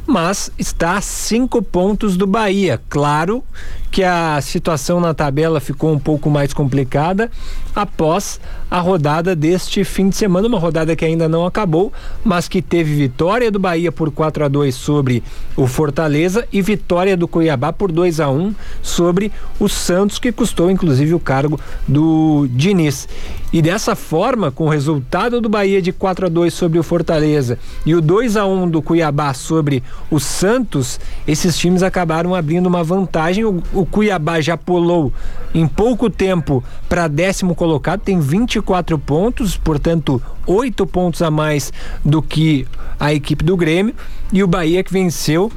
[0.07, 2.81] mas está a cinco pontos do Bahia.
[2.89, 3.43] Claro
[3.91, 7.31] que a situação na tabela ficou um pouco mais complicada
[7.75, 8.39] após
[8.69, 11.91] a rodada deste fim de semana, uma rodada que ainda não acabou,
[12.23, 15.23] mas que teve vitória do Bahia por 4 a 2 sobre
[15.55, 20.69] o Fortaleza e vitória do Cuiabá por 2 a 1 sobre o Santos, que custou
[20.69, 23.07] inclusive o cargo do Diniz.
[23.53, 27.57] E dessa forma, com o resultado do Bahia de 4 a 2 sobre o Fortaleza
[27.85, 32.83] e o 2 a 1 do Cuiabá sobre o Santos, esses times acabaram abrindo uma
[32.83, 33.43] vantagem.
[33.43, 35.11] O, o Cuiabá já pulou
[35.53, 41.73] em pouco tempo para décimo colocado, tem 24 pontos, portanto, oito pontos a mais
[42.03, 42.65] do que
[42.99, 43.93] a equipe do Grêmio.
[44.31, 45.51] E o Bahia que venceu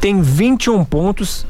[0.00, 1.46] tem 21 pontos,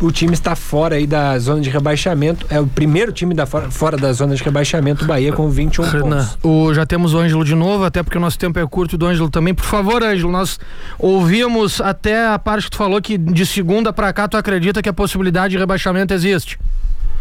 [0.00, 2.46] o time está fora aí da zona de rebaixamento.
[2.48, 5.84] É o primeiro time da fora, fora da zona de rebaixamento, o Bahia com 21
[5.84, 6.38] Renan, pontos.
[6.42, 9.06] O, já temos o Ângelo de novo, até porque o nosso tempo é curto do
[9.06, 9.54] Ângelo também.
[9.54, 10.58] Por favor, Ângelo, nós
[10.98, 14.88] ouvimos até a parte que tu falou que de segunda para cá tu acredita que
[14.88, 16.58] a possibilidade de rebaixamento existe.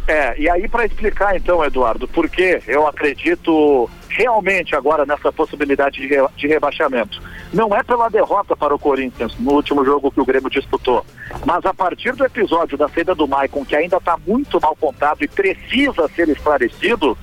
[0.07, 6.01] É, e aí para explicar então, Eduardo, por que eu acredito realmente agora nessa possibilidade
[6.01, 7.21] de, re, de rebaixamento.
[7.53, 11.05] Não é pela derrota para o Corinthians no último jogo que o Grêmio disputou,
[11.45, 15.23] mas a partir do episódio da saída do Maicon, que ainda está muito mal contado
[15.23, 17.17] e precisa ser esclarecido,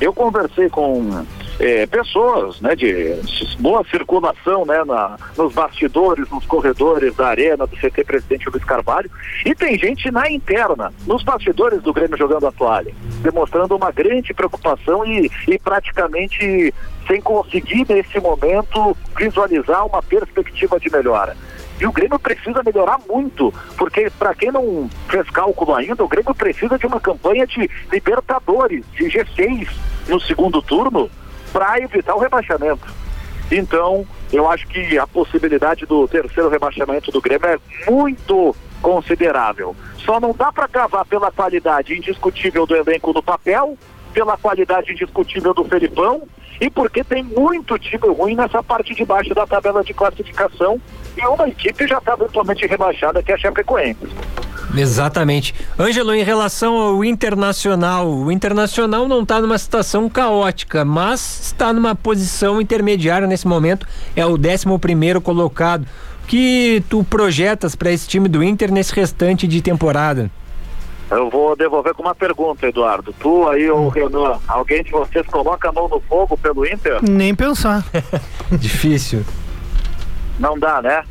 [0.00, 1.24] eu conversei com
[1.58, 3.14] é, pessoas né, de
[3.58, 9.10] boa circulação né, na, nos bastidores, nos corredores da arena do CT Presidente Luiz Carvalho
[9.44, 14.34] e tem gente na interna, nos bastidores do Grêmio jogando a toalha, demonstrando uma grande
[14.34, 16.74] preocupação e, e praticamente
[17.06, 21.36] sem conseguir nesse momento visualizar uma perspectiva de melhora.
[21.80, 26.34] E o Grêmio precisa melhorar muito, porque para quem não fez cálculo ainda, o Grêmio
[26.34, 29.68] precisa de uma campanha de Libertadores, de G6
[30.08, 31.10] no segundo turno,
[31.54, 32.92] para evitar o rebaixamento.
[33.48, 39.76] Então, eu acho que a possibilidade do terceiro rebaixamento do Grêmio é muito considerável.
[39.98, 43.78] Só não dá para cavar pela qualidade indiscutível do elenco no papel,
[44.12, 46.22] pela qualidade indiscutível do Felipão
[46.60, 50.80] e porque tem muito time ruim nessa parte de baixo da tabela de classificação
[51.16, 54.08] e uma equipe já está virtualmente rebaixada que é a Chapecoense.
[54.76, 55.54] Exatamente.
[55.78, 61.94] Ângelo, em relação ao Internacional, o Internacional não está numa situação caótica, mas está numa
[61.94, 65.86] posição intermediária nesse momento, é o 11 primeiro colocado.
[66.24, 70.30] O que tu projetas para esse time do Inter nesse restante de temporada?
[71.10, 73.14] Eu vou devolver com uma pergunta, Eduardo.
[73.20, 76.98] Tu aí ou o Renan, alguém de vocês coloca a mão no fogo pelo Inter?
[77.02, 77.84] Nem pensar.
[78.50, 79.22] Difícil.
[80.38, 81.04] Não dá, né?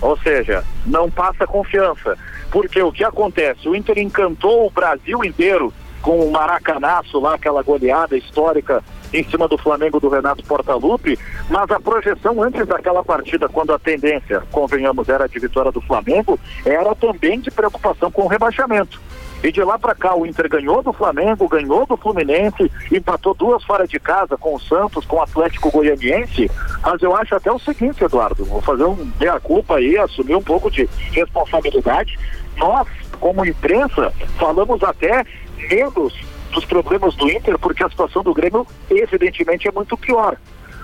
[0.00, 2.16] Ou seja, não passa confiança.
[2.50, 3.68] Porque o que acontece?
[3.68, 5.72] O Inter encantou o Brasil inteiro
[6.02, 8.82] com o Maracanaço lá, aquela goleada histórica
[9.12, 13.78] em cima do Flamengo do Renato Portaluppi, mas a projeção antes daquela partida, quando a
[13.78, 19.00] tendência, convenhamos, era de vitória do Flamengo, era também de preocupação com o rebaixamento.
[19.42, 23.64] E de lá para cá o Inter ganhou do Flamengo, ganhou do Fluminense, empatou duas
[23.64, 26.50] fora de casa com o Santos, com o Atlético Goianiense.
[26.82, 30.70] Mas eu acho até o seguinte, Eduardo, vou fazer um meia-culpa aí, assumir um pouco
[30.70, 32.18] de responsabilidade.
[32.60, 32.86] Nós,
[33.18, 35.24] como imprensa, falamos até
[35.70, 36.14] menos
[36.52, 40.36] dos problemas do Inter, porque a situação do Grêmio, evidentemente, é muito pior.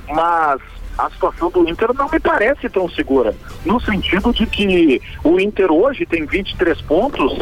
[0.09, 0.61] Mas
[0.97, 3.35] a situação do Inter não me parece tão segura.
[3.65, 7.37] No sentido de que o Inter hoje tem 23 pontos.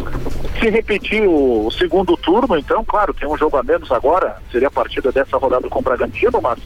[0.58, 4.70] Se repetir o, segundo turno, então, claro, tem um jogo a menos agora, seria a
[4.70, 6.58] partida dessa rodada com o Bragantino, mas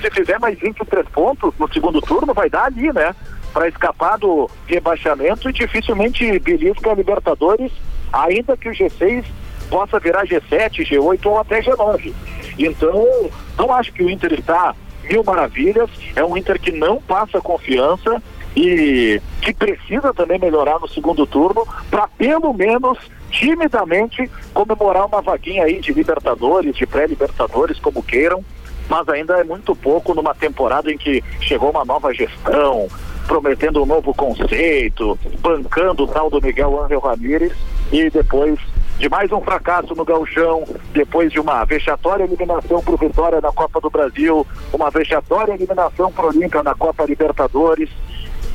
[0.00, 3.14] se fizer mais 23 pontos no segundo turno, vai dar ali, né?
[3.52, 7.70] Para escapar do rebaixamento e dificilmente belisca a Libertadores,
[8.12, 9.24] ainda que o G6
[9.68, 12.12] possa virar G7, G8 ou até G9.
[12.58, 14.74] Então, não acho que o Inter está
[15.04, 15.90] mil maravilhas.
[16.14, 18.22] É um Inter que não passa confiança
[18.54, 22.98] e que precisa também melhorar no segundo turno para pelo menos
[23.30, 28.44] timidamente comemorar uma vaguinha aí de Libertadores, de pré-Libertadores, como queiram,
[28.88, 32.88] mas ainda é muito pouco numa temporada em que chegou uma nova gestão,
[33.26, 37.52] prometendo um novo conceito, bancando o tal do Miguel Ángel Ramírez
[37.90, 38.58] e depois
[38.98, 43.80] de mais um fracasso no Gauchão, depois de uma vexatória eliminação para Vitória na Copa
[43.80, 47.88] do Brasil, uma vexatória eliminação para o Olímpia na Copa Libertadores,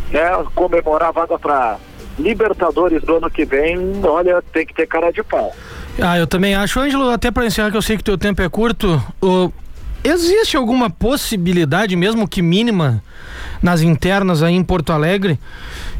[0.09, 0.29] né?
[0.55, 1.77] Comemorar a vaga para
[2.17, 5.53] Libertadores do ano que vem, olha, tem que ter cara de pau.
[6.01, 8.49] Ah, eu também acho, Ângelo, até para encerrar que eu sei que teu tempo é
[8.49, 9.51] curto, o...
[10.03, 13.03] existe alguma possibilidade, mesmo que mínima,
[13.61, 15.39] nas internas aí em Porto Alegre,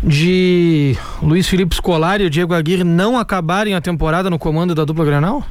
[0.03, 4.85] de Luiz Felipe Scolari e o Diego Aguirre não acabarem a temporada no comando da
[4.85, 5.43] dupla Granal?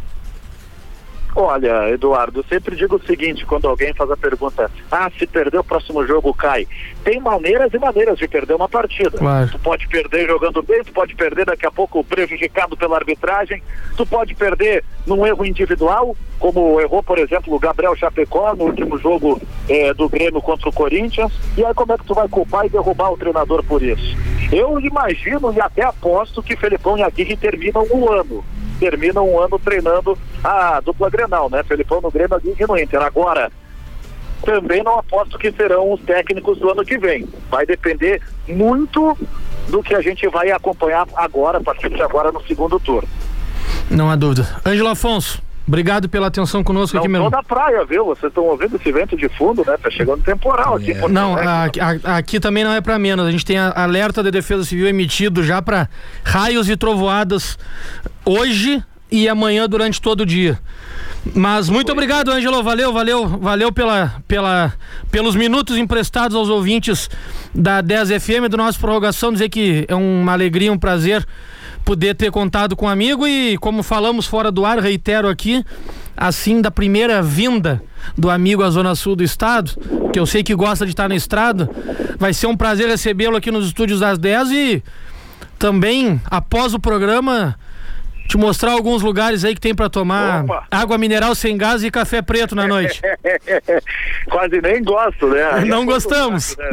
[1.38, 5.58] Olha, Eduardo, eu sempre digo o seguinte, quando alguém faz a pergunta, ah, se perder
[5.58, 6.66] o próximo jogo cai.
[7.04, 9.18] Tem maneiras e maneiras de perder uma partida.
[9.18, 9.50] Claro.
[9.50, 13.62] Tu pode perder jogando bem, tu pode perder daqui a pouco prejudicado pela arbitragem,
[13.98, 18.96] tu pode perder num erro individual, como errou, por exemplo, o Gabriel Chapecó no último
[18.96, 21.32] jogo eh, do Grêmio contra o Corinthians.
[21.54, 24.16] E aí como é que tu vai culpar e derrubar o treinador por isso?
[24.50, 28.42] Eu imagino e até aposto que Felipão e Aguirre terminam um ano
[28.78, 31.62] termina um ano treinando a dupla Grenal, né?
[31.64, 33.02] Felipão no Grêmio e no Inter.
[33.02, 33.50] Agora,
[34.42, 37.28] também não aposto que serão os técnicos do ano que vem.
[37.50, 39.16] Vai depender muito
[39.68, 43.08] do que a gente vai acompanhar agora, a partir de agora no segundo turno.
[43.90, 44.46] Não há dúvida.
[44.64, 47.22] Ângelo Afonso, Obrigado pela atenção conosco não aqui, meu.
[47.24, 48.04] Não da praia, viu?
[48.04, 49.76] Vocês estão ouvindo esse vento de fundo, né?
[49.76, 50.92] Tá chegando temporal aqui.
[50.92, 51.08] É.
[51.08, 53.26] Não, aqui, aqui, também não é para menos.
[53.26, 55.88] A gente tem alerta da Defesa Civil emitido já para
[56.22, 57.58] raios e trovoadas
[58.24, 60.58] hoje e amanhã durante todo o dia.
[61.34, 62.62] Mas muito obrigado, Ângelo.
[62.62, 64.72] Valeu, valeu, valeu pela, pela,
[65.10, 67.10] pelos minutos emprestados aos ouvintes
[67.52, 69.32] da 10 FM do nosso prorrogação.
[69.32, 71.26] Dizer que é uma alegria, um prazer
[71.86, 75.64] poder ter contado com um amigo e como falamos fora do ar, reitero aqui,
[76.16, 77.80] assim da primeira vinda
[78.18, 79.70] do amigo à Zona Sul do Estado,
[80.12, 81.70] que eu sei que gosta de estar na estrada,
[82.18, 84.82] vai ser um prazer recebê-lo aqui nos estúdios das 10 e
[85.60, 87.56] também após o programa
[88.26, 90.66] te mostrar alguns lugares aí que tem para tomar Opa.
[90.68, 93.00] água mineral sem gás e café preto na noite.
[94.28, 95.64] Quase nem gosto, né?
[95.64, 96.56] Não gostamos.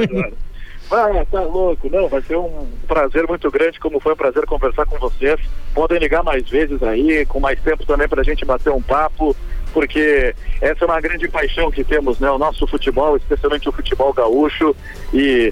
[0.94, 1.90] Ah, tá louco.
[1.90, 5.40] Não, vai ser um prazer muito grande, como foi um prazer conversar com vocês.
[5.74, 9.36] Podem ligar mais vezes aí, com mais tempo também pra gente bater um papo,
[9.74, 12.30] porque essa é uma grande paixão que temos, né?
[12.30, 14.76] O nosso futebol, especialmente o futebol gaúcho.
[15.12, 15.52] E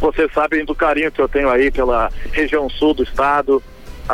[0.00, 3.62] vocês sabem do carinho que eu tenho aí pela região sul do estado,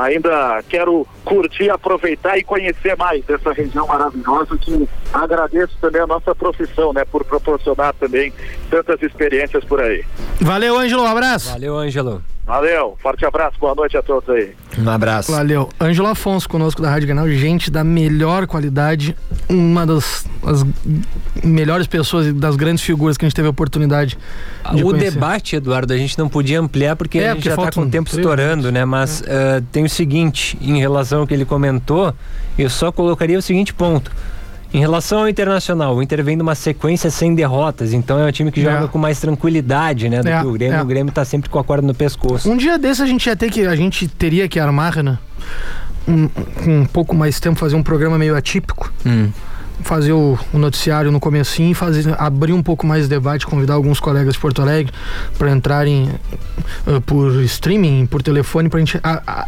[0.02, 6.34] ainda quero curtir, aproveitar e conhecer mais dessa região maravilhosa que agradeço também a nossa
[6.34, 8.32] profissão, né, por proporcionar também
[8.70, 10.04] tantas experiências por aí.
[10.40, 11.50] Valeu, Ângelo, um abraço.
[11.50, 12.22] Valeu, Ângelo.
[12.46, 14.54] Valeu, forte abraço, boa noite a todos aí.
[14.78, 15.32] Um abraço.
[15.32, 15.68] Valeu.
[15.80, 19.16] Ângelo Afonso conosco da Rádio Canal, gente da melhor qualidade,
[19.48, 20.64] uma das, das
[21.44, 24.16] melhores pessoas e das grandes figuras que a gente teve a oportunidade
[24.74, 25.10] de O conhecer.
[25.12, 27.86] debate, Eduardo, a gente não podia ampliar porque É, a gente porque já está com
[27.86, 28.84] o tempo estourando, né?
[28.84, 32.14] Mas eh, tem o seguinte, em relação ao que ele comentou,
[32.58, 34.10] eu só colocaria o seguinte ponto.
[34.74, 38.50] Em relação ao Internacional, o Inter vem numa sequência sem derrotas, então é um time
[38.50, 38.64] que É.
[38.64, 40.20] joga com mais tranquilidade, né?
[40.22, 40.76] Do É, que o Grêmio.
[40.76, 40.82] é.
[40.82, 42.50] O Grêmio tá sempre com a corda no pescoço.
[42.50, 43.64] Um dia desse a gente ia ter que.
[43.64, 45.18] A gente teria que armar, né?
[46.06, 48.92] Um, com um pouco mais tempo, fazer um programa meio atípico.
[49.06, 49.30] Hum.
[49.82, 54.00] Fazer o, o noticiário no comecinho, fazer, abrir um pouco mais de debate, convidar alguns
[54.00, 54.92] colegas de Porto Alegre
[55.38, 56.10] para entrarem
[56.86, 59.46] uh, por streaming, por telefone, gente a- a-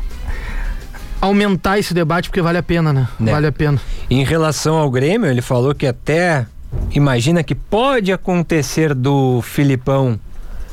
[1.20, 3.08] aumentar esse debate, porque vale a pena, né?
[3.18, 3.32] Né.
[3.32, 3.80] Vale a pena.
[4.08, 6.46] Em relação ao Grêmio, ele falou que até
[6.92, 10.18] imagina que pode acontecer do Filipão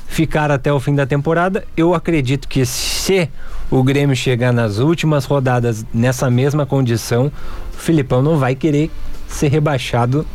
[0.07, 1.63] ficar até o fim da temporada.
[1.75, 3.29] Eu acredito que se
[3.71, 7.31] o Grêmio chegar nas últimas rodadas nessa mesma condição,
[7.73, 8.91] o Filipão não vai querer
[9.27, 10.25] ser rebaixado.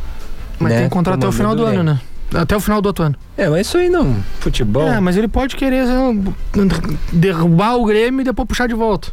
[0.58, 2.00] Mas né, tem contrato até o final do ano, né?
[2.34, 3.16] Até o final do outro ano.
[3.36, 4.16] É, mas isso aí não.
[4.38, 4.86] Futebol.
[4.88, 5.84] É, mas ele pode querer
[7.12, 9.08] derrubar o Grêmio e depois puxar de volta.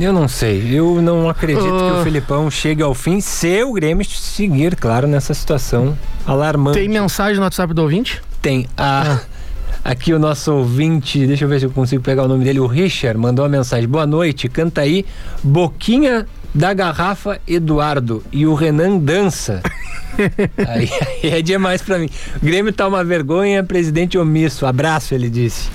[0.00, 0.62] Eu não sei.
[0.70, 1.78] Eu não acredito uh...
[1.78, 6.78] que o Filipão chegue ao fim se o Grêmio seguir, claro, nessa situação alarmante.
[6.78, 8.22] Tem mensagem no WhatsApp do ouvinte?
[8.40, 8.66] Tem.
[8.76, 9.12] A.
[9.12, 9.38] Ah.
[9.84, 12.66] Aqui o nosso ouvinte, deixa eu ver se eu consigo pegar o nome dele, o
[12.66, 13.88] Richard, mandou uma mensagem.
[13.88, 15.06] Boa noite, canta aí
[15.42, 19.62] Boquinha da Garrafa Eduardo e o Renan dança.
[20.66, 20.90] aí,
[21.22, 22.08] aí, é demais para mim.
[22.36, 24.66] O Grêmio tá uma vergonha, presidente omisso.
[24.66, 25.68] Abraço, ele disse.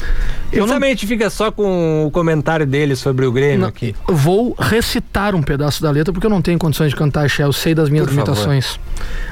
[0.53, 0.79] Eu não...
[0.97, 3.95] fica só com o comentário dele sobre o Grêmio não, aqui.
[4.07, 7.47] Vou recitar um pedaço da letra porque eu não tenho condições de cantar, Shell.
[7.47, 8.67] Eu sei das minhas Por limitações.
[8.67, 8.81] Favor.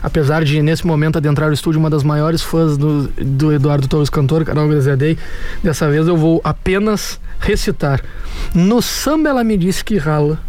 [0.04, 4.10] Apesar de, nesse momento, adentrar o estúdio uma das maiores fãs do, do Eduardo Torres
[4.10, 5.18] Cantor, Carol Graziadei,
[5.64, 8.02] dessa vez eu vou apenas recitar.
[8.54, 10.40] No samba ela me disse que rala,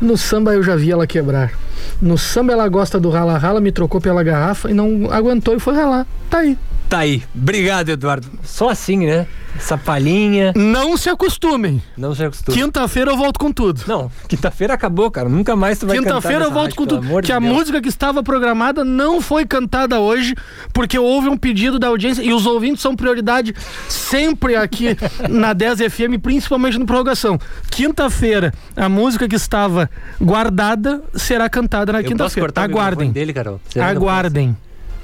[0.00, 1.52] no samba eu já vi ela quebrar.
[2.00, 5.74] No samba ela gosta do rala-rala, me trocou pela garrafa e não aguentou e foi
[5.74, 6.06] ralar.
[6.30, 6.56] Tá aí.
[6.92, 7.22] Tá aí.
[7.34, 8.28] Obrigado, Eduardo.
[8.42, 9.26] Só assim, né?
[9.56, 10.52] Essa palhinha.
[10.54, 11.82] Não se acostumem.
[11.96, 12.60] Não se acostumem.
[12.60, 13.82] Quinta-feira eu volto com tudo.
[13.86, 15.26] Não, quinta-feira acabou, cara.
[15.26, 16.16] Nunca mais tu vai cantar.
[16.16, 17.16] Quinta-feira eu volto rádio, com tudo.
[17.22, 17.50] Que de a Deus.
[17.50, 20.34] música que estava programada não foi cantada hoje,
[20.70, 23.54] porque houve um pedido da audiência e os ouvintes são prioridade
[23.88, 24.94] sempre aqui
[25.30, 27.38] na 10 FM, principalmente no prorrogação.
[27.70, 29.88] Quinta-feira, a música que estava
[30.20, 32.52] guardada será cantada na quinta-feira.
[32.56, 33.10] Aguardem.
[33.10, 33.58] Dele, Carol.
[33.80, 34.54] Aguardem.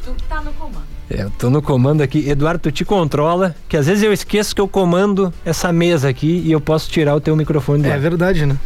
[0.05, 0.88] Tu tá no comando.
[1.11, 2.29] É, eu tô no comando aqui.
[2.29, 6.43] Eduardo, tu te controla, que às vezes eu esqueço que eu comando essa mesa aqui
[6.45, 8.57] e eu posso tirar o teu microfone do É verdade, né?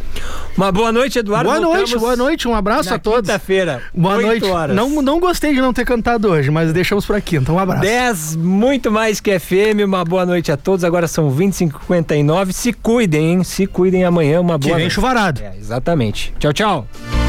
[0.55, 1.49] Uma boa noite, Eduardo.
[1.49, 2.47] Boa noite, boa noite.
[2.47, 3.29] Um abraço a todos.
[3.29, 3.81] Quinta-feira.
[3.93, 4.45] Boa noite.
[4.45, 4.75] Horas.
[4.75, 7.37] Não, não gostei de não ter cantado hoje, mas deixamos por aqui.
[7.37, 7.81] Então, um abraço.
[7.81, 9.83] 10, muito mais que FM.
[9.85, 10.83] Uma boa noite a todos.
[10.83, 12.51] Agora são 25h59.
[12.51, 13.43] Se cuidem, hein?
[13.43, 14.39] Se cuidem amanhã.
[14.41, 14.93] Uma boa que vem noite.
[14.93, 15.41] chuvarado.
[15.41, 16.33] É, exatamente.
[16.39, 17.22] Tchau, tchau.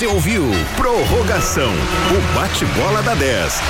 [0.00, 0.44] Você ouviu
[0.78, 3.60] Prorrogação, o bate-bola da 10.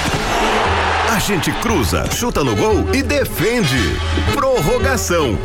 [1.13, 3.99] A gente cruza, chuta no gol e defende.
[4.33, 5.37] Prorrogação.